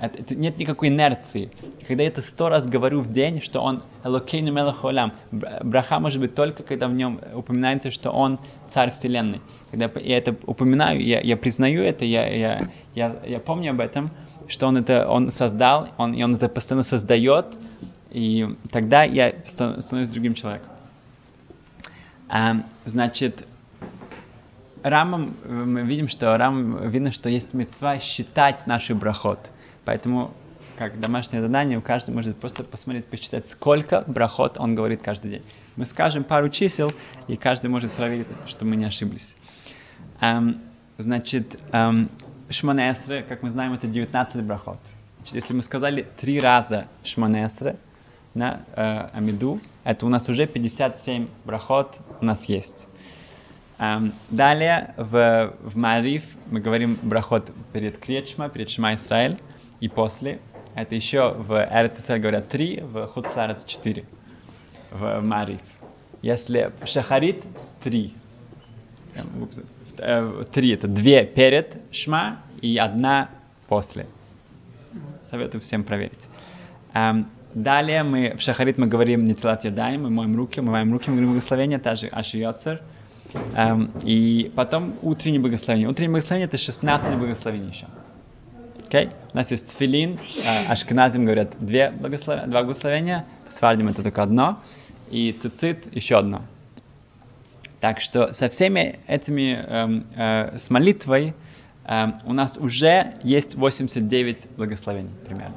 Это, 0.00 0.34
нет 0.34 0.58
никакой 0.58 0.88
инерции. 0.88 1.52
Когда 1.86 2.02
я 2.02 2.08
это 2.08 2.20
сто 2.20 2.48
раз 2.48 2.66
говорю 2.66 3.00
в 3.00 3.12
день, 3.12 3.40
что 3.40 3.60
он 3.60 3.84
Элокейну 4.02 4.52
Мелахолам, 4.52 5.12
браха 5.30 6.00
может 6.00 6.20
быть 6.20 6.34
только, 6.34 6.64
когда 6.64 6.88
в 6.88 6.94
нем 6.94 7.20
упоминается, 7.32 7.92
что 7.92 8.10
он 8.10 8.40
царь 8.68 8.90
вселенной. 8.90 9.40
Когда 9.70 9.88
я 10.00 10.18
это 10.18 10.36
упоминаю, 10.46 11.00
я, 11.00 11.20
я 11.20 11.36
признаю 11.36 11.82
это, 11.82 12.04
я, 12.04 12.26
я, 12.26 12.68
я, 12.96 13.16
я 13.24 13.38
помню 13.38 13.70
об 13.70 13.80
этом, 13.80 14.10
что 14.48 14.66
он 14.66 14.78
это 14.78 15.08
он 15.08 15.30
создал, 15.30 15.88
он, 15.98 16.14
и 16.14 16.22
он 16.22 16.34
это 16.34 16.48
постоянно 16.48 16.82
создает, 16.82 17.58
и 18.10 18.56
тогда 18.70 19.04
я 19.04 19.34
становлюсь 19.44 20.08
другим 20.08 20.34
человеком. 20.34 20.70
А, 22.28 22.62
значит, 22.84 23.46
Рамом 24.82 25.36
мы 25.44 25.82
видим, 25.82 26.08
что 26.08 26.36
Рам 26.36 26.88
видно, 26.88 27.10
что 27.10 27.28
есть 27.28 27.54
мецва 27.54 27.98
считать 27.98 28.66
наши 28.66 28.94
брахот. 28.94 29.50
Поэтому, 29.84 30.32
как 30.76 31.00
домашнее 31.00 31.42
задание, 31.42 31.78
у 31.78 31.82
каждого 31.82 32.16
может 32.16 32.36
просто 32.36 32.64
посмотреть, 32.64 33.06
посчитать, 33.06 33.46
сколько 33.46 34.04
брахот 34.06 34.58
он 34.58 34.74
говорит 34.74 35.02
каждый 35.02 35.30
день. 35.30 35.42
Мы 35.76 35.84
скажем 35.84 36.24
пару 36.24 36.48
чисел, 36.48 36.92
и 37.26 37.36
каждый 37.36 37.68
может 37.68 37.90
проверить, 37.92 38.26
что 38.46 38.64
мы 38.64 38.76
не 38.76 38.84
ошиблись. 38.84 39.34
Эм, 40.20 40.60
значит, 40.98 41.60
Шманесре, 42.50 43.22
как 43.22 43.42
мы 43.42 43.50
знаем, 43.50 43.74
это 43.74 43.86
19 43.86 44.42
брахот. 44.42 44.78
Значит, 45.18 45.34
если 45.34 45.54
мы 45.54 45.62
сказали 45.62 46.06
три 46.16 46.40
раза 46.40 46.86
Шманесре 47.04 47.76
на 48.34 48.62
э, 48.74 49.08
Амиду, 49.12 49.60
это 49.84 50.06
у 50.06 50.08
нас 50.08 50.28
уже 50.28 50.46
57 50.46 51.28
брахот 51.44 51.98
у 52.20 52.24
нас 52.24 52.44
есть. 52.46 52.86
Um, 53.78 54.12
далее 54.28 54.92
в, 54.96 55.54
в 55.60 55.76
Мариф 55.76 56.24
мы 56.50 56.58
говорим 56.58 56.98
брахот 57.00 57.52
перед 57.72 57.96
Кречма, 57.96 58.48
перед 58.48 58.70
Шма 58.70 58.94
Исраэль 58.94 59.38
и 59.78 59.88
после. 59.88 60.40
Это 60.74 60.96
еще 60.96 61.32
в 61.32 61.52
Эрец 61.54 62.04
говорят 62.08 62.48
три, 62.48 62.80
в 62.80 63.06
Хуцларец 63.06 63.64
четыре, 63.64 64.04
в 64.90 65.20
Мариф. 65.20 65.60
Если 66.22 66.72
Шахарит 66.84 67.44
три, 67.80 68.14
э, 69.98 70.44
три 70.52 70.70
это 70.70 70.88
две 70.88 71.24
перед 71.24 71.76
Шма 71.92 72.38
и 72.60 72.76
одна 72.78 73.30
после. 73.68 74.06
Советую 75.20 75.60
всем 75.60 75.84
проверить. 75.84 76.18
Um, 76.94 77.26
далее 77.54 78.02
мы 78.02 78.34
в 78.36 78.40
Шахарит 78.40 78.78
мы 78.78 78.86
говорим 78.86 79.24
не 79.24 79.34
телат 79.34 79.64
ядаем, 79.64 80.04
мы 80.04 80.10
моем 80.10 80.36
руки, 80.36 80.60
мы 80.60 80.72
моем 80.72 80.92
руки, 80.92 81.10
мы 81.10 81.16
говорим 81.16 81.30
благословение, 81.32 81.78
также 81.78 82.06
Ашиоцер. 82.08 82.80
Um, 83.54 83.90
и 84.04 84.50
потом 84.54 84.94
утреннее 85.02 85.40
благословение. 85.40 85.88
Утреннее 85.88 86.12
благословение 86.12 86.46
это 86.46 86.56
16 86.56 87.16
благословений 87.16 87.68
еще. 87.68 87.86
Okay? 88.88 89.12
У 89.32 89.36
нас 89.36 89.50
есть 89.50 89.66
тфилин, 89.68 90.18
а, 90.68 90.72
ашкназим 90.72 91.24
говорят 91.24 91.54
две 91.60 91.90
благослов... 91.90 92.46
два 92.46 92.62
благословения, 92.62 93.26
свардим 93.48 93.88
это 93.88 94.02
только 94.02 94.22
одно, 94.22 94.62
и 95.10 95.32
цицит 95.32 95.94
еще 95.94 96.18
одно. 96.18 96.42
Так 97.80 98.00
что 98.00 98.32
со 98.32 98.48
всеми 98.48 98.98
этими, 99.06 99.64
э, 99.66 100.52
э, 100.52 100.58
с 100.58 100.70
молитвой 100.70 101.34
э, 101.84 102.06
у 102.24 102.32
нас 102.32 102.58
уже 102.58 103.14
есть 103.22 103.54
89 103.54 104.48
благословений 104.56 105.12
примерно. 105.24 105.56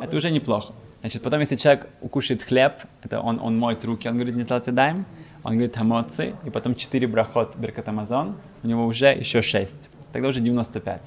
Это 0.00 0.16
уже 0.16 0.30
неплохо. 0.30 0.74
Значит, 1.00 1.22
потом, 1.22 1.40
если 1.40 1.56
человек 1.56 1.88
укушает 2.00 2.42
хлеб, 2.42 2.74
это 3.02 3.20
он, 3.20 3.40
он 3.40 3.58
моет 3.58 3.84
руки, 3.84 4.08
он 4.08 4.14
говорит, 4.14 4.36
не 4.36 4.44
даем, 4.44 5.04
он 5.42 5.52
говорит 5.52 5.76
хамоци, 5.76 6.34
и 6.44 6.50
потом 6.50 6.76
4 6.76 7.06
брахот 7.08 7.56
беркат 7.56 7.88
Амазон, 7.88 8.36
у 8.62 8.66
него 8.66 8.86
уже 8.86 9.06
еще 9.06 9.42
6. 9.42 9.90
Тогда 10.12 10.28
уже 10.28 10.40
95. 10.40 11.02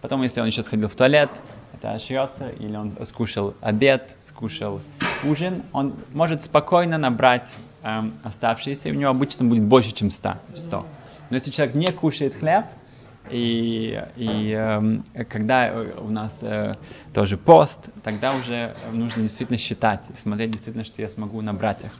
Потом, 0.00 0.22
если 0.22 0.40
он 0.40 0.46
еще 0.46 0.62
сходил 0.62 0.88
в 0.88 0.96
туалет, 0.96 1.30
это 1.74 1.92
ошьется, 1.92 2.48
или 2.48 2.76
он 2.76 2.92
скушал 3.04 3.54
обед, 3.60 4.14
скушал 4.18 4.80
ужин, 5.24 5.62
он 5.72 5.94
может 6.12 6.42
спокойно 6.42 6.96
набрать 6.96 7.54
эм, 7.84 8.14
оставшиеся, 8.24 8.88
и 8.88 8.92
у 8.92 8.94
него 8.96 9.10
обычно 9.10 9.44
будет 9.44 9.62
больше, 9.64 9.92
чем 9.92 10.10
100. 10.10 10.36
100. 10.54 10.86
Но 11.30 11.36
если 11.36 11.50
человек 11.50 11.74
не 11.74 11.92
кушает 11.92 12.34
хлеб, 12.34 12.64
и, 13.30 14.02
и 14.16 14.50
эм, 14.50 15.04
когда 15.28 15.72
у 15.98 16.10
нас 16.10 16.42
э, 16.42 16.76
тоже 17.12 17.36
пост, 17.38 17.90
тогда 18.02 18.34
уже 18.34 18.74
нужно 18.92 19.22
действительно 19.22 19.58
считать, 19.58 20.04
смотреть 20.16 20.50
действительно, 20.50 20.84
что 20.84 21.00
я 21.00 21.08
смогу 21.08 21.40
набрать 21.40 21.84
их. 21.84 21.92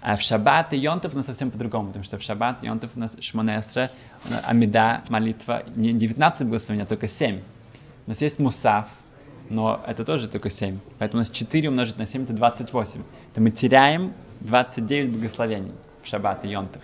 А 0.00 0.16
в 0.16 0.22
шаббат 0.22 0.72
и 0.72 0.76
йонтов 0.76 1.14
у 1.14 1.16
нас 1.16 1.26
совсем 1.26 1.50
по-другому, 1.50 1.88
потому 1.88 2.04
что 2.04 2.16
в 2.16 2.22
шаббат 2.22 2.62
и 2.62 2.66
йонтов 2.66 2.92
у 2.94 3.00
нас 3.00 3.16
шмонесра, 3.20 3.90
амида, 4.44 5.02
молитва, 5.08 5.64
не 5.74 5.92
19 5.92 6.46
благословений, 6.46 6.84
а 6.84 6.86
только 6.86 7.08
7. 7.08 7.40
У 8.06 8.10
нас 8.10 8.22
есть 8.22 8.38
мусав, 8.38 8.88
но 9.50 9.82
это 9.86 10.04
тоже 10.04 10.28
только 10.28 10.48
7. 10.48 10.78
Поэтому 10.98 11.18
у 11.18 11.22
нас 11.22 11.30
4 11.30 11.68
умножить 11.68 11.98
на 11.98 12.06
7 12.06 12.24
это 12.24 12.32
28. 12.34 13.02
Это 13.32 13.40
мы 13.40 13.50
теряем 13.50 14.12
29 14.40 15.12
благословений 15.12 15.72
в 16.02 16.06
шаббат 16.08 16.44
и 16.44 16.48
йонтов. 16.48 16.82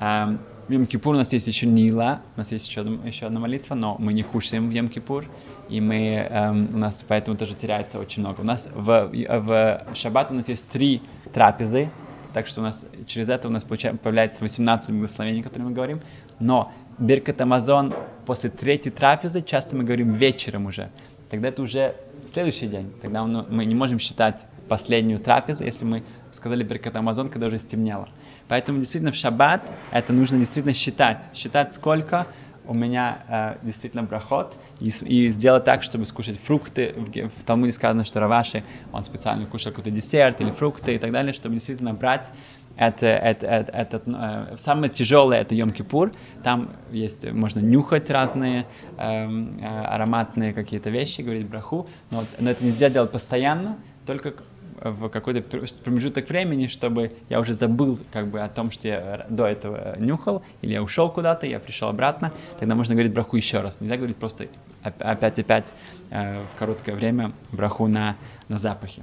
Um, 0.00 0.38
в 0.66 0.70
Йом-Кипур 0.70 1.10
у 1.10 1.18
нас 1.18 1.32
есть 1.32 1.46
еще 1.46 1.66
Нила, 1.66 2.22
у 2.36 2.38
нас 2.38 2.50
есть 2.50 2.66
еще, 2.68 2.80
еще 3.04 3.26
одна 3.26 3.38
молитва, 3.38 3.74
но 3.74 3.96
мы 3.98 4.14
не 4.14 4.22
кушаем 4.22 4.70
в 4.70 4.72
Йом-Кипур, 4.72 5.26
и 5.68 5.80
мы, 5.80 6.08
эм, 6.08 6.74
у 6.74 6.78
нас 6.78 7.04
поэтому 7.06 7.36
тоже 7.36 7.54
теряется 7.54 7.98
очень 7.98 8.22
много. 8.22 8.40
У 8.40 8.44
нас 8.44 8.68
в, 8.72 9.10
в 9.12 9.86
Шаббат 9.94 10.32
у 10.32 10.34
нас 10.34 10.48
есть 10.48 10.66
три 10.70 11.02
трапезы, 11.34 11.90
так 12.32 12.46
что 12.46 12.60
у 12.60 12.64
нас 12.64 12.86
через 13.06 13.28
это 13.28 13.48
у 13.48 13.50
нас 13.50 13.62
появляется 13.62 14.40
18 14.40 14.90
благословений, 14.92 15.40
о 15.40 15.44
которых 15.44 15.68
мы 15.68 15.74
говорим. 15.74 16.00
Но 16.40 16.72
Беркат 16.98 17.40
Амазон 17.42 17.92
после 18.24 18.48
третьей 18.48 18.90
трапезы 18.90 19.42
часто 19.42 19.76
мы 19.76 19.84
говорим 19.84 20.12
вечером 20.12 20.64
уже. 20.64 20.90
Тогда 21.28 21.48
это 21.48 21.60
уже 21.62 21.94
следующий 22.28 22.66
день. 22.66 22.92
Тогда 23.00 23.22
он, 23.22 23.46
мы 23.50 23.64
не 23.64 23.74
можем 23.74 23.98
считать 23.98 24.46
последнюю 24.68 25.20
трапезу, 25.20 25.64
если 25.64 25.84
мы 25.84 26.02
сказали 26.30 26.64
Беркат 26.64 26.96
Амазон, 26.96 27.28
когда 27.28 27.46
уже 27.46 27.58
стемнело. 27.58 28.08
Поэтому 28.48 28.78
действительно 28.78 29.12
в 29.12 29.16
шаббат 29.16 29.72
это 29.90 30.12
нужно 30.12 30.38
действительно 30.38 30.74
считать. 30.74 31.30
Считать 31.34 31.72
сколько 31.72 32.26
у 32.66 32.74
меня 32.74 33.18
э, 33.28 33.66
действительно 33.66 34.04
брахот, 34.04 34.58
и, 34.80 34.88
и 34.88 35.30
сделать 35.30 35.64
так, 35.64 35.82
чтобы 35.82 36.06
скушать 36.06 36.38
фрукты. 36.38 36.94
В, 36.96 37.10
в 37.10 37.44
Талмуде 37.44 37.72
сказано, 37.72 38.04
что 38.04 38.20
Раваши, 38.20 38.64
он 38.92 39.04
специально 39.04 39.46
кушал 39.46 39.72
какой-то 39.72 39.90
десерт 39.90 40.40
или 40.40 40.50
фрукты 40.50 40.94
и 40.94 40.98
так 40.98 41.12
далее, 41.12 41.32
чтобы 41.32 41.54
действительно 41.54 41.92
брать 41.92 42.32
это, 42.76 43.06
это, 43.06 43.46
это, 43.46 43.72
это 43.72 44.02
э, 44.06 44.56
самое 44.56 44.90
тяжелое 44.90 45.40
это 45.40 45.54
Йом-Кипур. 45.54 46.14
Там 46.42 46.70
есть, 46.90 47.30
можно 47.30 47.60
нюхать 47.60 48.10
разные 48.10 48.66
эм, 48.98 49.56
э, 49.60 49.66
ароматные 49.66 50.52
какие-то 50.52 50.90
вещи, 50.90 51.22
говорить 51.22 51.46
браху, 51.46 51.86
но, 52.10 52.24
но 52.38 52.50
это 52.50 52.64
нельзя 52.64 52.90
делать 52.90 53.12
постоянно, 53.12 53.76
только 54.06 54.34
в 54.80 55.08
какой-то 55.08 55.42
промежуток 55.82 56.28
времени, 56.28 56.66
чтобы 56.66 57.12
я 57.28 57.40
уже 57.40 57.54
забыл 57.54 57.98
как 58.12 58.28
бы 58.28 58.40
о 58.40 58.48
том, 58.48 58.70
что 58.70 58.88
я 58.88 59.26
до 59.28 59.46
этого 59.46 59.96
нюхал, 59.98 60.42
или 60.62 60.72
я 60.72 60.82
ушел 60.82 61.10
куда-то, 61.10 61.46
я 61.46 61.60
пришел 61.60 61.88
обратно, 61.88 62.32
тогда 62.58 62.74
можно 62.74 62.94
говорить 62.94 63.12
браху 63.12 63.36
еще 63.36 63.60
раз. 63.60 63.80
Нельзя 63.80 63.96
говорить 63.96 64.16
просто 64.16 64.48
опять-опять 64.82 65.72
э, 66.10 66.44
в 66.44 66.58
короткое 66.58 66.94
время 66.94 67.32
браху 67.52 67.86
на, 67.86 68.16
на 68.48 68.58
запахе. 68.58 69.02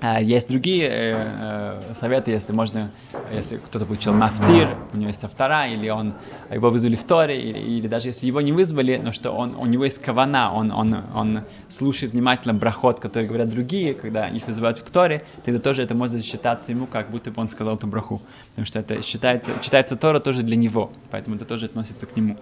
А, 0.00 0.20
есть 0.20 0.48
другие 0.48 0.88
э, 0.88 1.80
э, 1.90 1.94
советы, 1.94 2.30
если 2.30 2.52
можно, 2.52 2.90
если 3.32 3.56
кто-то 3.56 3.86
получил 3.86 4.12
мафтир, 4.12 4.76
у 4.92 4.96
него 4.96 5.08
есть 5.08 5.24
автора, 5.24 5.68
или 5.68 5.88
он, 5.88 6.12
его 6.50 6.70
вызвали 6.70 6.96
в 6.96 7.04
Торе, 7.04 7.40
или, 7.40 7.58
или 7.58 7.88
даже 7.88 8.08
если 8.08 8.26
его 8.26 8.42
не 8.42 8.52
вызвали, 8.52 9.00
но 9.02 9.12
что 9.12 9.32
он, 9.32 9.54
у 9.54 9.64
него 9.64 9.84
есть 9.84 10.02
кавана, 10.02 10.52
он, 10.52 10.70
он, 10.70 11.02
он 11.14 11.40
слушает 11.70 12.12
внимательно 12.12 12.52
брахот, 12.52 13.00
который 13.00 13.26
говорят 13.26 13.48
другие, 13.48 13.94
когда 13.94 14.28
их 14.28 14.46
вызывают 14.46 14.78
в 14.78 14.90
Торе, 14.90 15.24
тогда 15.44 15.60
тоже 15.60 15.82
это 15.82 15.94
может 15.94 16.22
считаться 16.22 16.72
ему, 16.72 16.86
как 16.86 17.10
будто 17.10 17.30
бы 17.30 17.40
он 17.40 17.48
сказал 17.48 17.76
эту 17.76 17.86
браху. 17.86 18.20
Потому 18.50 18.66
что 18.66 18.80
это 18.80 19.00
считается, 19.00 19.52
читается 19.62 19.96
Тора 19.96 20.20
тоже 20.20 20.42
для 20.42 20.56
него, 20.56 20.92
поэтому 21.10 21.36
это 21.36 21.46
тоже 21.46 21.66
относится 21.66 22.04
к 22.04 22.14
нему. 22.16 22.36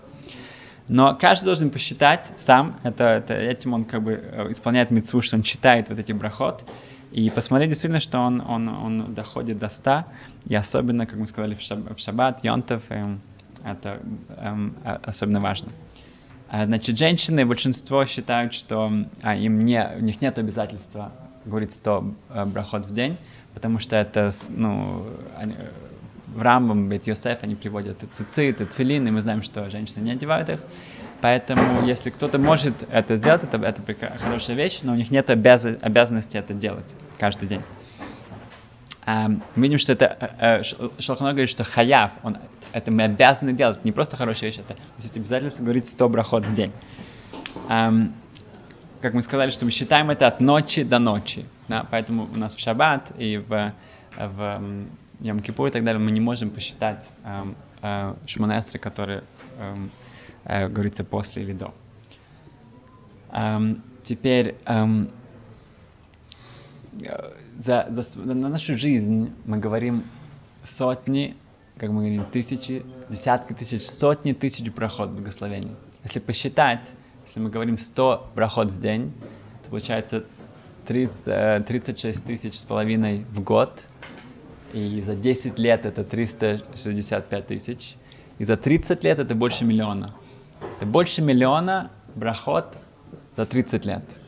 Но 0.89 1.17
каждый 1.19 1.47
должен 1.47 1.71
посчитать 1.71 2.33
сам, 2.37 2.79
это, 2.83 3.05
это, 3.05 3.35
этим 3.35 3.73
он 3.73 3.85
как 3.85 4.03
бы 4.03 4.13
э, 4.23 4.49
исполняет 4.51 4.91
митцву, 4.91 5.23
что 5.23 5.37
он 5.37 5.43
читает 5.43 5.89
вот 5.89 5.99
эти 5.99 6.13
брахот, 6.13 6.63
и 7.15 7.31
посмотреть 7.31 7.69
действительно, 7.71 8.01
что 8.01 8.19
он, 8.19 8.41
он, 8.41 8.69
он 8.69 9.15
доходит 9.15 9.59
до 9.59 9.69
100, 9.69 10.05
и 10.47 10.55
особенно, 10.57 11.07
как 11.07 11.17
мы 11.17 11.27
сказали, 11.27 11.55
в, 11.55 11.61
шаб, 11.61 11.97
в 11.97 12.01
шаббат, 12.01 12.43
йонтов, 12.43 12.83
эм, 12.89 13.21
это 13.65 14.01
эм, 14.37 14.75
особенно 15.05 15.41
важно. 15.41 15.71
А, 16.49 16.67
значит, 16.67 16.99
женщины, 16.99 17.47
большинство 17.47 18.05
считают, 18.05 18.53
что 18.53 18.93
а, 19.23 19.37
им 19.37 19.61
не, 19.61 19.89
у 19.97 20.01
них 20.01 20.21
нет 20.21 20.41
обязательства 20.41 21.13
говорить 21.45 21.73
100 21.75 22.15
э, 22.31 22.45
брахот 22.47 22.87
в 22.87 22.93
день, 22.93 23.17
потому 23.55 23.79
что 23.79 23.95
это, 23.95 24.33
ну, 24.49 25.07
они, 25.37 25.55
в 26.27 26.43
Рамбам, 26.43 26.89
Бет 26.89 27.07
Йосеф, 27.07 27.45
они 27.45 27.55
приводят 27.55 28.03
цицит, 28.13 28.69
тфилин, 28.71 29.07
и 29.07 29.11
мы 29.13 29.23
знаем, 29.23 29.45
что 29.45 29.71
женщины 29.71 30.03
не 30.03 30.11
одевают 30.11 30.49
их. 30.49 30.61
Поэтому, 31.21 31.87
если 31.87 32.11
кто-то 32.11 32.39
может 32.39 32.87
это 32.91 33.17
сделать, 33.17 33.45
это, 33.45 33.57
это 33.57 33.83
хорошая 34.19 34.57
вещь, 34.57 34.81
но 34.83 34.93
у 34.93 34.97
них 34.97 35.11
нет 35.11 35.31
обяз, 35.31 35.65
обязанности 35.65 36.37
это 36.37 36.55
делать 36.55 36.95
каждый 37.19 37.49
день. 37.49 37.63
Um, 39.07 39.43
мы 39.55 39.65
видим, 39.65 39.79
что 39.79 39.93
это 39.93 40.33
uh, 40.41 40.93
Шалханов 40.99 41.33
говорит, 41.33 41.51
что 41.51 41.63
хаяв, 41.63 42.13
он, 42.23 42.39
это 42.73 42.91
мы 42.91 43.03
обязаны 43.03 43.53
делать, 43.53 43.85
не 43.85 43.93
просто 43.93 44.17
хорошая 44.17 44.51
вещь, 44.51 44.61
это 44.61 44.79
есть 44.97 45.15
обязательство 45.17 45.63
говорить 45.63 45.87
100 45.87 46.09
брахот 46.09 46.47
в 46.47 46.55
день. 46.55 46.73
Um, 47.69 48.13
как 49.05 49.13
мы 49.13 49.21
сказали, 49.21 49.51
что 49.51 49.67
мы 49.67 49.71
считаем 49.71 50.11
это 50.11 50.27
от 50.27 50.41
ночи 50.41 50.83
до 50.83 50.99
ночи. 50.99 51.45
Да? 51.69 51.87
Поэтому 51.91 52.25
у 52.33 52.37
нас 52.39 52.55
в 52.55 52.59
шаббат 52.59 53.13
и 53.19 53.37
в, 53.37 53.75
в 54.17 54.63
Йом-Кипур 55.21 55.69
и 55.69 55.71
так 55.71 55.85
далее 55.85 56.01
мы 56.01 56.11
не 56.11 56.21
можем 56.21 56.49
посчитать 56.49 57.11
um, 57.23 57.55
uh, 57.83 58.17
шмонестры, 58.27 58.79
которые 58.79 59.23
um, 59.59 59.91
э, 60.45 60.69
говорится 60.69 61.05
после 61.05 61.43
или 61.43 61.53
до. 61.53 61.75
Эм, 63.33 63.83
теперь 64.03 64.57
эм, 64.67 65.11
за, 67.59 67.87
за, 67.91 68.21
на 68.21 68.49
нашу 68.49 68.79
жизнь 68.79 69.33
мы 69.45 69.59
говорим 69.59 70.05
сотни, 70.63 71.37
как 71.79 71.91
мы 71.91 72.03
говорим, 72.03 72.25
тысячи, 72.31 72.85
десятки 73.09 73.53
тысяч, 73.53 73.83
сотни 73.83 74.33
тысяч 74.33 74.71
брахот 74.71 75.11
благословений. 75.11 75.77
Если 76.03 76.21
посчитать, 76.21 76.93
если 77.25 77.41
мы 77.41 77.51
говорим 77.51 77.79
100 77.79 78.31
брахот 78.35 78.71
в 78.71 78.81
день, 78.81 79.13
то 79.65 79.71
получается 79.71 80.25
30, 80.87 81.67
36 81.67 82.23
э, 82.23 82.27
тысяч 82.27 82.55
с 82.55 82.65
половиной 82.65 83.25
в 83.31 83.41
год, 83.41 83.85
и 84.73 85.01
за 85.01 85.15
10 85.15 85.59
лет 85.59 85.87
это 85.87 86.05
365 86.05 87.47
тысяч, 87.47 87.97
и 88.39 88.45
за 88.45 88.57
30 88.57 89.03
лет 89.05 89.19
это 89.19 89.35
больше 89.35 89.65
миллиона. 89.65 90.15
Это 90.85 90.93
больше 90.93 91.23
миллиона 91.23 91.91
брахот 92.15 92.77
за 93.39 93.47
30 93.47 93.87
лет. 93.87 94.21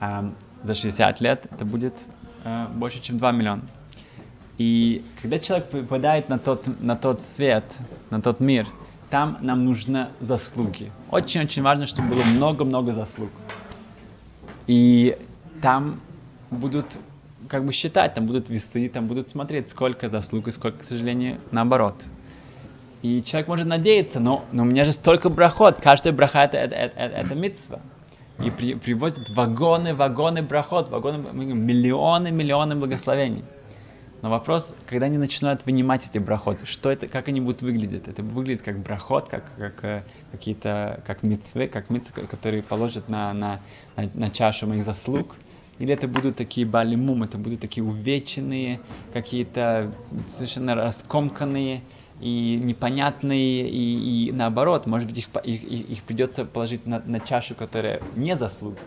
А 0.00 0.32
за 0.62 0.74
60 0.74 1.20
лет 1.20 1.46
это 1.50 1.66
будет 1.66 1.92
э, 2.44 2.66
больше, 2.68 3.02
чем 3.02 3.18
2 3.18 3.32
миллиона. 3.32 3.60
И 4.56 5.04
когда 5.20 5.38
человек 5.38 5.68
попадает 5.68 6.30
на 6.30 6.38
тот, 6.38 6.66
на 6.80 6.96
тот 6.96 7.24
свет, 7.24 7.78
на 8.08 8.22
тот 8.22 8.40
мир, 8.40 8.66
там 9.10 9.36
нам 9.42 9.66
нужны 9.66 10.06
заслуги. 10.20 10.90
Очень-очень 11.10 11.60
важно, 11.60 11.84
чтобы 11.84 12.08
было 12.14 12.22
много-много 12.22 12.92
заслуг. 12.94 13.30
И 14.66 15.18
там 15.60 16.00
будут 16.50 16.98
как 17.48 17.66
бы 17.66 17.74
считать, 17.74 18.14
там 18.14 18.24
будут 18.24 18.48
весы, 18.48 18.88
там 18.88 19.08
будут 19.08 19.28
смотреть, 19.28 19.68
сколько 19.68 20.08
заслуг 20.08 20.48
и 20.48 20.52
сколько, 20.52 20.78
к 20.78 20.84
сожалению, 20.84 21.38
наоборот. 21.50 22.06
И 23.06 23.22
человек 23.22 23.46
может 23.46 23.66
надеяться, 23.68 24.18
но, 24.18 24.44
но 24.50 24.64
у 24.64 24.66
меня 24.66 24.84
же 24.84 24.90
столько 24.90 25.28
брахот, 25.28 25.80
каждая 25.80 26.12
браха 26.12 26.40
это, 26.40 26.58
это, 26.58 26.74
это, 26.74 26.98
это 26.98 27.34
митцва. 27.36 27.78
И 28.44 28.50
при, 28.50 28.74
привозят 28.74 29.30
вагоны, 29.30 29.94
вагоны 29.94 30.42
брахот, 30.42 30.88
вагоны, 30.88 31.18
миллионы, 31.32 32.32
миллионы 32.32 32.74
благословений. 32.74 33.44
Но 34.22 34.30
вопрос, 34.30 34.74
когда 34.88 35.06
они 35.06 35.18
начинают 35.18 35.64
вынимать 35.66 36.04
эти 36.10 36.18
брахоты, 36.18 36.66
что 36.66 36.90
это, 36.90 37.06
как 37.06 37.28
они 37.28 37.40
будут 37.40 37.62
выглядеть? 37.62 38.08
Это 38.08 38.24
выглядит 38.24 38.62
как 38.62 38.80
брахот, 38.80 39.28
как, 39.28 39.52
как 39.56 39.84
э, 39.84 40.02
какие-то, 40.32 41.00
как 41.06 41.22
митцвы, 41.22 41.68
как 41.68 41.90
митцвы, 41.90 42.26
которые 42.26 42.64
положат 42.64 43.08
на, 43.08 43.32
на, 43.32 43.60
на, 43.94 44.04
на 44.14 44.30
чашу 44.30 44.66
моих 44.66 44.84
заслуг? 44.84 45.36
Или 45.78 45.94
это 45.94 46.08
будут 46.08 46.34
такие 46.34 46.66
балимум, 46.66 47.22
это 47.22 47.38
будут 47.38 47.60
такие 47.60 47.84
увеченные, 47.84 48.80
какие-то 49.12 49.92
совершенно 50.26 50.74
раскомканные, 50.74 51.82
и 52.20 52.56
непонятные, 52.56 53.68
и, 53.68 54.28
и 54.28 54.32
наоборот, 54.32 54.86
может 54.86 55.08
быть, 55.08 55.18
их, 55.18 55.28
их, 55.44 55.62
их 55.64 56.02
придется 56.02 56.44
положить 56.44 56.86
на, 56.86 57.00
на 57.04 57.20
чашу, 57.20 57.54
которая 57.54 58.00
не 58.14 58.36
заслуга. 58.36 58.78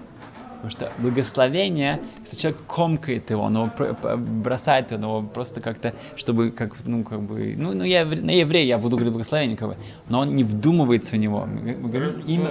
Потому 0.62 0.72
что 0.72 0.92
благословение, 0.98 2.02
если 2.20 2.36
человек 2.36 2.62
комкает 2.68 3.30
его, 3.30 3.44
он 3.44 3.56
его 3.56 4.18
бросает 4.18 4.92
его 4.92 5.22
просто 5.22 5.62
как-то, 5.62 5.94
чтобы, 6.18 6.52
как, 6.52 6.76
ну, 6.86 7.06
как 7.06 7.22
бы, 7.22 7.56
ну, 7.58 7.74
ну 7.74 7.86
я 7.86 8.04
на 8.04 8.32
еврей, 8.32 8.68
я 8.68 8.78
буду 8.78 8.98
говорить 8.98 9.13
благословение, 9.13 9.56
как 9.56 9.70
бы, 9.70 9.78
но 10.10 10.20
он 10.20 10.36
не 10.36 10.44
вдумывается 10.44 11.15
в 11.15 11.20
него. 11.20 11.46
Мы, 11.46 11.78
мы, 11.78 11.89
говорим, 11.89 12.20
имя, 12.28 12.50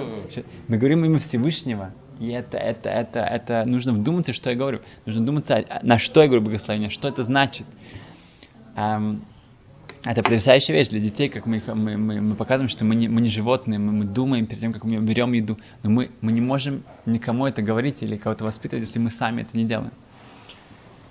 мы 0.67 0.77
говорим 0.77 1.05
имя 1.05 1.19
Всевышнего, 1.19 1.91
и 2.19 2.29
это, 2.29 2.57
это, 2.57 2.89
это, 2.89 3.19
это 3.19 3.63
нужно 3.65 3.93
вдуматься, 3.93 4.33
что 4.33 4.49
я 4.49 4.55
говорю. 4.55 4.79
Нужно 5.05 5.21
вдуматься, 5.21 5.63
на 5.83 5.99
что 5.99 6.21
я 6.21 6.27
говорю 6.27 6.41
благословение, 6.41 6.89
что 6.89 7.07
это 7.07 7.21
значит. 7.21 7.67
Um, 8.75 9.21
это 10.03 10.23
потрясающая 10.23 10.75
вещь 10.75 10.87
для 10.87 10.99
детей, 10.99 11.27
как 11.29 11.45
мы, 11.45 11.57
их, 11.57 11.67
мы, 11.67 11.97
мы, 11.97 12.21
мы 12.21 12.35
показываем, 12.35 12.69
что 12.69 12.85
мы 12.85 12.95
не, 12.95 13.09
мы 13.09 13.21
не 13.21 13.29
животные, 13.29 13.79
мы, 13.79 13.91
мы 13.91 14.05
думаем 14.05 14.45
перед 14.45 14.61
тем, 14.61 14.73
как 14.73 14.85
мы 14.85 14.97
берем 14.97 15.33
еду, 15.33 15.57
но 15.83 15.89
мы, 15.89 16.11
мы 16.21 16.31
не 16.31 16.41
можем 16.41 16.83
никому 17.05 17.45
это 17.45 17.61
говорить 17.61 18.01
или 18.01 18.15
кого-то 18.15 18.45
воспитывать, 18.45 18.85
если 18.85 18.99
мы 18.99 19.11
сами 19.11 19.41
это 19.41 19.57
не 19.57 19.65
делаем. 19.65 19.91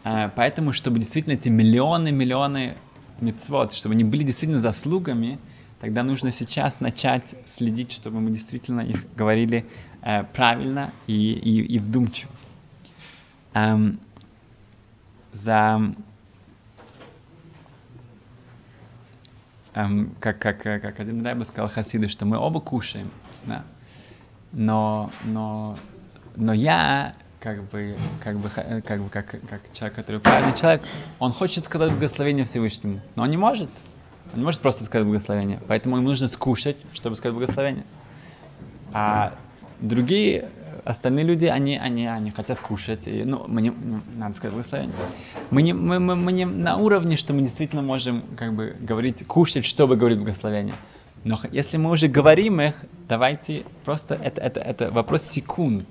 А, 0.04 0.32
поэтому, 0.34 0.72
чтобы 0.72 0.98
действительно 0.98 1.34
эти 1.34 1.50
миллионы, 1.50 2.12
миллионы 2.12 2.76
мецвод, 3.20 3.72
чтобы 3.72 3.94
они 3.94 4.04
были 4.04 4.22
действительно 4.22 4.60
заслугами, 4.60 5.38
тогда 5.80 6.02
нужно 6.02 6.30
сейчас 6.30 6.80
начать 6.80 7.34
следить, 7.44 7.92
чтобы 7.92 8.20
мы 8.20 8.30
действительно 8.30 8.80
их 8.80 9.06
говорили 9.14 9.66
э, 10.02 10.24
правильно 10.24 10.92
и, 11.06 11.32
и, 11.32 11.74
и 11.74 11.78
вдумчиво. 11.78 12.30
Эм, 13.52 14.00
за 15.32 15.94
эм, 19.78 20.14
как, 20.20 20.38
как, 20.38 20.62
как 20.62 21.00
один 21.00 21.24
Рэбе 21.24 21.44
сказал 21.44 21.68
Хасиды, 21.68 22.08
что 22.08 22.26
мы 22.26 22.36
оба 22.36 22.60
кушаем, 22.60 23.10
да. 23.44 23.64
но, 24.52 25.10
но, 25.24 25.78
но 26.36 26.52
я 26.52 27.14
как 27.40 27.62
бы, 27.64 27.96
как 28.22 28.36
бы, 28.38 28.50
как 28.50 29.00
бы, 29.00 29.08
как, 29.10 29.26
как 29.48 29.72
человек, 29.72 29.94
который 29.96 30.20
правильный 30.20 30.56
человек, 30.56 30.82
он 31.18 31.32
хочет 31.32 31.64
сказать 31.64 31.92
благословение 31.92 32.44
Всевышнему, 32.44 33.00
но 33.14 33.22
он 33.22 33.30
не 33.30 33.36
может. 33.36 33.70
Он 34.32 34.40
не 34.40 34.44
может 34.44 34.60
просто 34.60 34.84
сказать 34.84 35.06
благословение. 35.06 35.60
Поэтому 35.68 35.96
ему 35.96 36.08
нужно 36.08 36.28
скушать, 36.28 36.76
чтобы 36.92 37.16
сказать 37.16 37.34
благословение. 37.34 37.84
А 38.92 39.34
другие 39.80 40.48
остальные 40.88 41.24
люди, 41.24 41.46
они, 41.46 41.76
они, 41.76 42.06
они 42.06 42.30
хотят 42.30 42.60
кушать. 42.60 43.06
И, 43.06 43.22
ну, 43.24 43.44
мы 43.46 43.60
не, 43.60 43.72
надо 44.16 44.34
сказать 44.34 44.54
благословение. 44.54 44.94
Мы 45.50 45.62
не, 45.62 45.74
мы, 45.74 46.00
мы, 46.00 46.16
мы 46.16 46.32
не 46.32 46.46
на 46.46 46.76
уровне, 46.76 47.16
что 47.16 47.34
мы 47.34 47.42
действительно 47.42 47.82
можем 47.82 48.22
как 48.36 48.54
бы 48.54 48.74
говорить, 48.80 49.26
кушать, 49.26 49.66
чтобы 49.66 49.96
говорить 49.96 50.18
благословение. 50.18 50.74
Но 51.24 51.38
если 51.52 51.76
мы 51.76 51.90
уже 51.90 52.08
говорим 52.08 52.60
их, 52.60 52.74
давайте 53.06 53.64
просто 53.84 54.14
это, 54.14 54.40
это, 54.40 54.60
это 54.60 54.90
вопрос 54.90 55.24
секунд. 55.24 55.86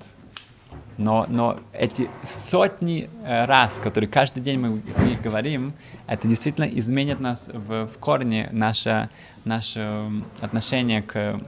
Но, 0.96 1.26
но 1.28 1.60
эти 1.72 2.10
сотни 2.24 3.08
э, 3.22 3.44
раз, 3.44 3.78
которые 3.78 4.10
каждый 4.10 4.42
день 4.42 4.58
мы 4.58 4.82
их 5.12 5.22
говорим, 5.22 5.74
это 6.08 6.26
действительно 6.26 6.64
изменит 6.64 7.20
нас 7.20 7.48
в, 7.54 7.86
в 7.86 7.98
корне, 7.98 8.48
наше, 8.50 9.10
наше 9.44 10.10
отношение 10.40 11.02
к 11.02 11.40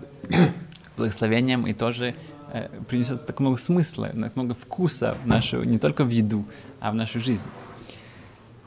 благословениям 0.97 1.67
и 1.67 1.73
тоже 1.73 2.15
принесет 2.89 3.25
так 3.27 3.41
много 3.41 3.57
смысла, 3.57 4.09
так 4.09 4.37
много 4.37 4.55
вкуса 4.55 5.17
в 5.23 5.27
нашу, 5.27 5.63
не 5.63 5.79
только 5.79 6.05
в 6.05 6.11
еду, 6.11 6.45
а 6.81 6.91
в 6.91 6.95
нашу 6.95 7.21
жизнь. 7.21 7.49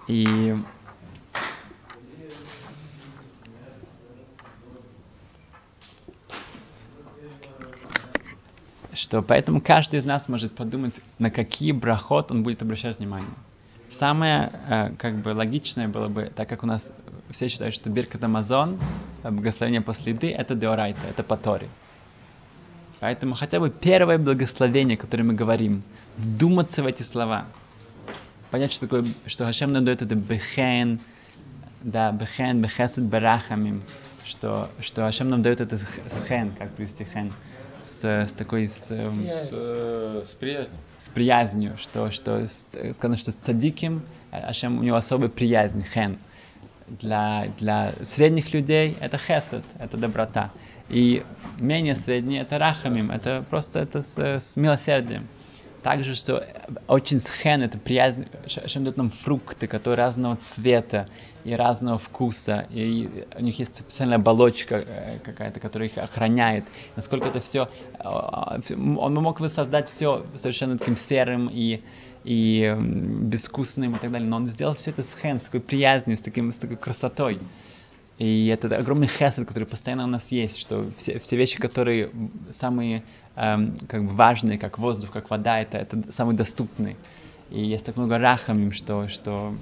И 0.08 0.56
что 8.94 9.22
поэтому 9.22 9.62
каждый 9.62 10.00
из 10.00 10.06
нас 10.06 10.30
может 10.30 10.56
подумать, 10.56 11.02
на 11.20 11.30
какие 11.30 11.72
брахот 11.72 12.32
он 12.32 12.44
будет 12.44 12.62
обращать 12.62 13.00
внимание. 13.00 13.30
Самое 13.90 14.52
э, 14.68 14.92
как 14.98 15.18
бы 15.18 15.30
логичное 15.30 15.88
было 15.88 16.08
бы, 16.08 16.32
так 16.36 16.50
как 16.50 16.64
у 16.64 16.66
нас 16.66 16.94
все 17.30 17.48
считают, 17.48 17.76
что 17.76 17.90
Биркат 17.90 18.24
Амазон, 18.24 18.80
э, 19.24 19.30
благословение 19.30 19.82
после 19.82 20.14
еды, 20.14 20.32
это 20.32 20.56
деорайта, 20.56 21.06
это 21.08 21.22
по 21.22 21.38
Торе. 21.38 21.70
Поэтому 23.04 23.36
хотя 23.36 23.60
бы 23.60 23.70
первое 23.70 24.18
благословение, 24.18 24.96
которое 24.96 25.24
мы 25.24 25.34
говорим, 25.34 25.84
вдуматься 26.16 26.84
в 26.84 26.86
эти 26.86 27.04
слова, 27.04 27.44
понять, 28.50 28.72
что 28.72 28.88
такое, 28.88 29.04
что 29.26 29.44
Хашем 29.44 29.74
нам 29.74 29.84
дает 29.84 30.02
это 30.02 30.16
бехен, 30.16 31.02
да, 31.82 32.14
бехен, 32.14 32.62
бехесед 32.62 33.04
барахамим, 33.04 33.84
что, 34.24 34.70
что 34.80 35.02
Хашем 35.02 35.28
нам 35.30 35.42
дает 35.42 35.60
это 35.60 35.78
с 35.78 36.26
хен, 36.30 36.54
как 36.58 36.72
привести 36.76 37.04
хен, 37.04 37.34
с, 37.84 38.06
с 38.06 38.32
такой 38.32 38.70
с, 38.70 38.90
эм, 38.90 39.26
с, 39.26 39.50
э, 39.52 40.24
с 40.26 40.32
приязнью. 40.36 40.78
С 40.98 41.10
приязнью, 41.10 41.76
что, 41.80 42.10
что 42.10 42.48
сказано, 42.94 43.18
что 43.18 43.34
с 43.34 43.36
цадиким 43.36 44.04
Ашем 44.32 44.80
у 44.80 44.82
него 44.82 44.96
особая 44.96 45.28
приязнь, 45.28 45.84
хен. 45.84 46.18
Для, 46.88 47.48
для 47.60 47.92
средних 48.04 48.54
людей 48.54 48.96
это 49.02 49.18
хесед, 49.18 49.66
это 49.78 49.98
доброта. 49.98 50.52
И 50.90 51.24
менее 51.60 51.96
средние 51.96 52.42
это 52.42 52.58
рахамим, 52.58 53.12
это 53.12 53.44
просто 53.50 53.80
это 53.80 54.02
с, 54.02 54.18
с 54.18 54.56
милосердием. 54.56 55.28
Также, 55.84 56.16
что 56.16 56.48
очень 56.88 57.20
схен, 57.20 57.62
это 57.62 57.78
приязнь, 57.78 58.26
Шем 58.48 58.86
дает 58.86 58.96
нам 58.96 59.12
фрукты, 59.12 59.68
которые 59.68 60.06
разного 60.06 60.38
цвета 60.38 61.10
и 61.44 61.54
разного 61.54 62.00
вкуса, 62.00 62.68
и 62.70 63.26
у 63.38 63.42
них 63.42 63.60
есть 63.60 63.76
специальная 63.76 64.16
оболочка 64.16 64.76
э, 64.76 65.20
какая-то, 65.22 65.60
которая 65.60 65.90
их 65.90 65.98
охраняет. 65.98 66.64
Насколько 66.96 67.28
это 67.28 67.42
все, 67.42 67.70
э, 68.00 68.06
он 68.06 69.14
мог 69.16 69.42
воссоздать 69.42 69.90
все 69.90 70.26
совершенно 70.36 70.78
таким 70.78 70.96
серым 70.96 71.50
и, 71.52 71.82
и 72.24 72.74
безвкусным 72.80 73.96
и 73.96 74.00
так 74.00 74.10
далее, 74.10 74.30
но 74.30 74.38
он 74.38 74.48
сделал 74.48 74.76
все 74.76 74.92
это 74.92 75.04
с 75.04 75.14
хен, 75.22 75.38
с 75.38 75.42
такой 75.42 75.60
приязнью, 75.60 76.16
с, 76.16 76.22
таким, 76.22 76.54
с 76.54 76.58
такой 76.58 76.78
красотой. 76.78 77.40
И 78.20 78.48
это 78.48 78.76
огромный 78.78 79.08
хесед, 79.08 79.48
который 79.48 79.66
постоянно 79.66 80.04
у 80.04 80.08
нас 80.08 80.32
есть, 80.32 80.60
что 80.60 80.86
все, 80.98 81.18
все 81.20 81.36
вещи, 81.36 81.60
которые 81.60 82.12
самые 82.52 83.04
эм, 83.36 83.76
как 83.88 84.06
бы 84.06 84.14
важные, 84.14 84.60
как 84.60 84.78
воздух, 84.78 85.12
как 85.12 85.30
вода, 85.30 85.60
это, 85.60 85.80
это 85.80 86.12
самые 86.12 86.38
доступные. 86.38 86.96
И 87.50 87.64
есть 87.64 87.86
так 87.86 87.98
много 87.98 88.20
рахамим, 88.20 88.72
что, 88.72 89.08
что 89.08 89.56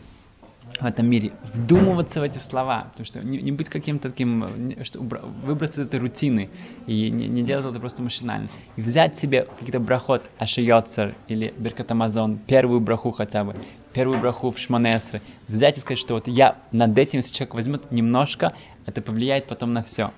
в 0.79 0.85
этом 0.85 1.07
мире, 1.07 1.33
вдумываться 1.53 2.21
в 2.21 2.23
эти 2.23 2.37
слова, 2.37 2.87
потому 2.91 3.05
что 3.05 3.19
не, 3.21 3.39
не 3.39 3.51
быть 3.51 3.69
каким-то 3.69 4.09
таким, 4.09 4.75
что 4.83 4.99
выбраться 4.99 5.81
из 5.81 5.87
этой 5.87 5.99
рутины 5.99 6.49
и 6.87 7.09
не, 7.09 7.27
не 7.27 7.43
делать 7.43 7.65
это 7.65 7.79
просто 7.79 8.01
машинально. 8.01 8.47
И 8.77 8.81
взять 8.81 9.17
себе 9.17 9.47
какие-то 9.59 9.79
брахот 9.79 10.23
Ашиоцер 10.37 11.15
или 11.27 11.53
Беркат 11.57 11.91
Амазон, 11.91 12.37
первую 12.37 12.79
браху 12.79 13.11
хотя 13.11 13.43
бы, 13.43 13.55
первую 13.93 14.19
браху 14.19 14.51
в 14.51 14.57
Шманесре, 14.57 15.21
взять 15.47 15.77
и 15.77 15.81
сказать, 15.81 15.99
что 15.99 16.15
вот 16.15 16.27
я 16.27 16.57
над 16.71 16.97
этим, 16.97 17.19
если 17.19 17.33
человек 17.33 17.55
возьмет 17.55 17.91
немножко, 17.91 18.53
это 18.85 19.01
повлияет 19.01 19.47
потом 19.47 19.73
на 19.73 19.83
все. 19.83 20.11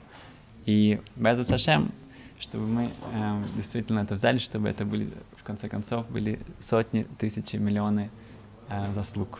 И 0.66 1.02
Беза 1.16 1.44
Сашем, 1.44 1.92
чтобы 2.40 2.68
мы 2.68 2.84
э, 3.14 3.44
действительно 3.56 4.00
это 4.00 4.16
взяли, 4.16 4.38
чтобы 4.38 4.70
это 4.70 4.86
были, 4.86 5.10
в 5.36 5.44
конце 5.44 5.68
концов, 5.68 6.10
были 6.10 6.40
сотни, 6.60 7.06
тысячи, 7.18 7.58
миллионы 7.58 8.10
э, 8.70 8.94
заслуг. 8.94 9.40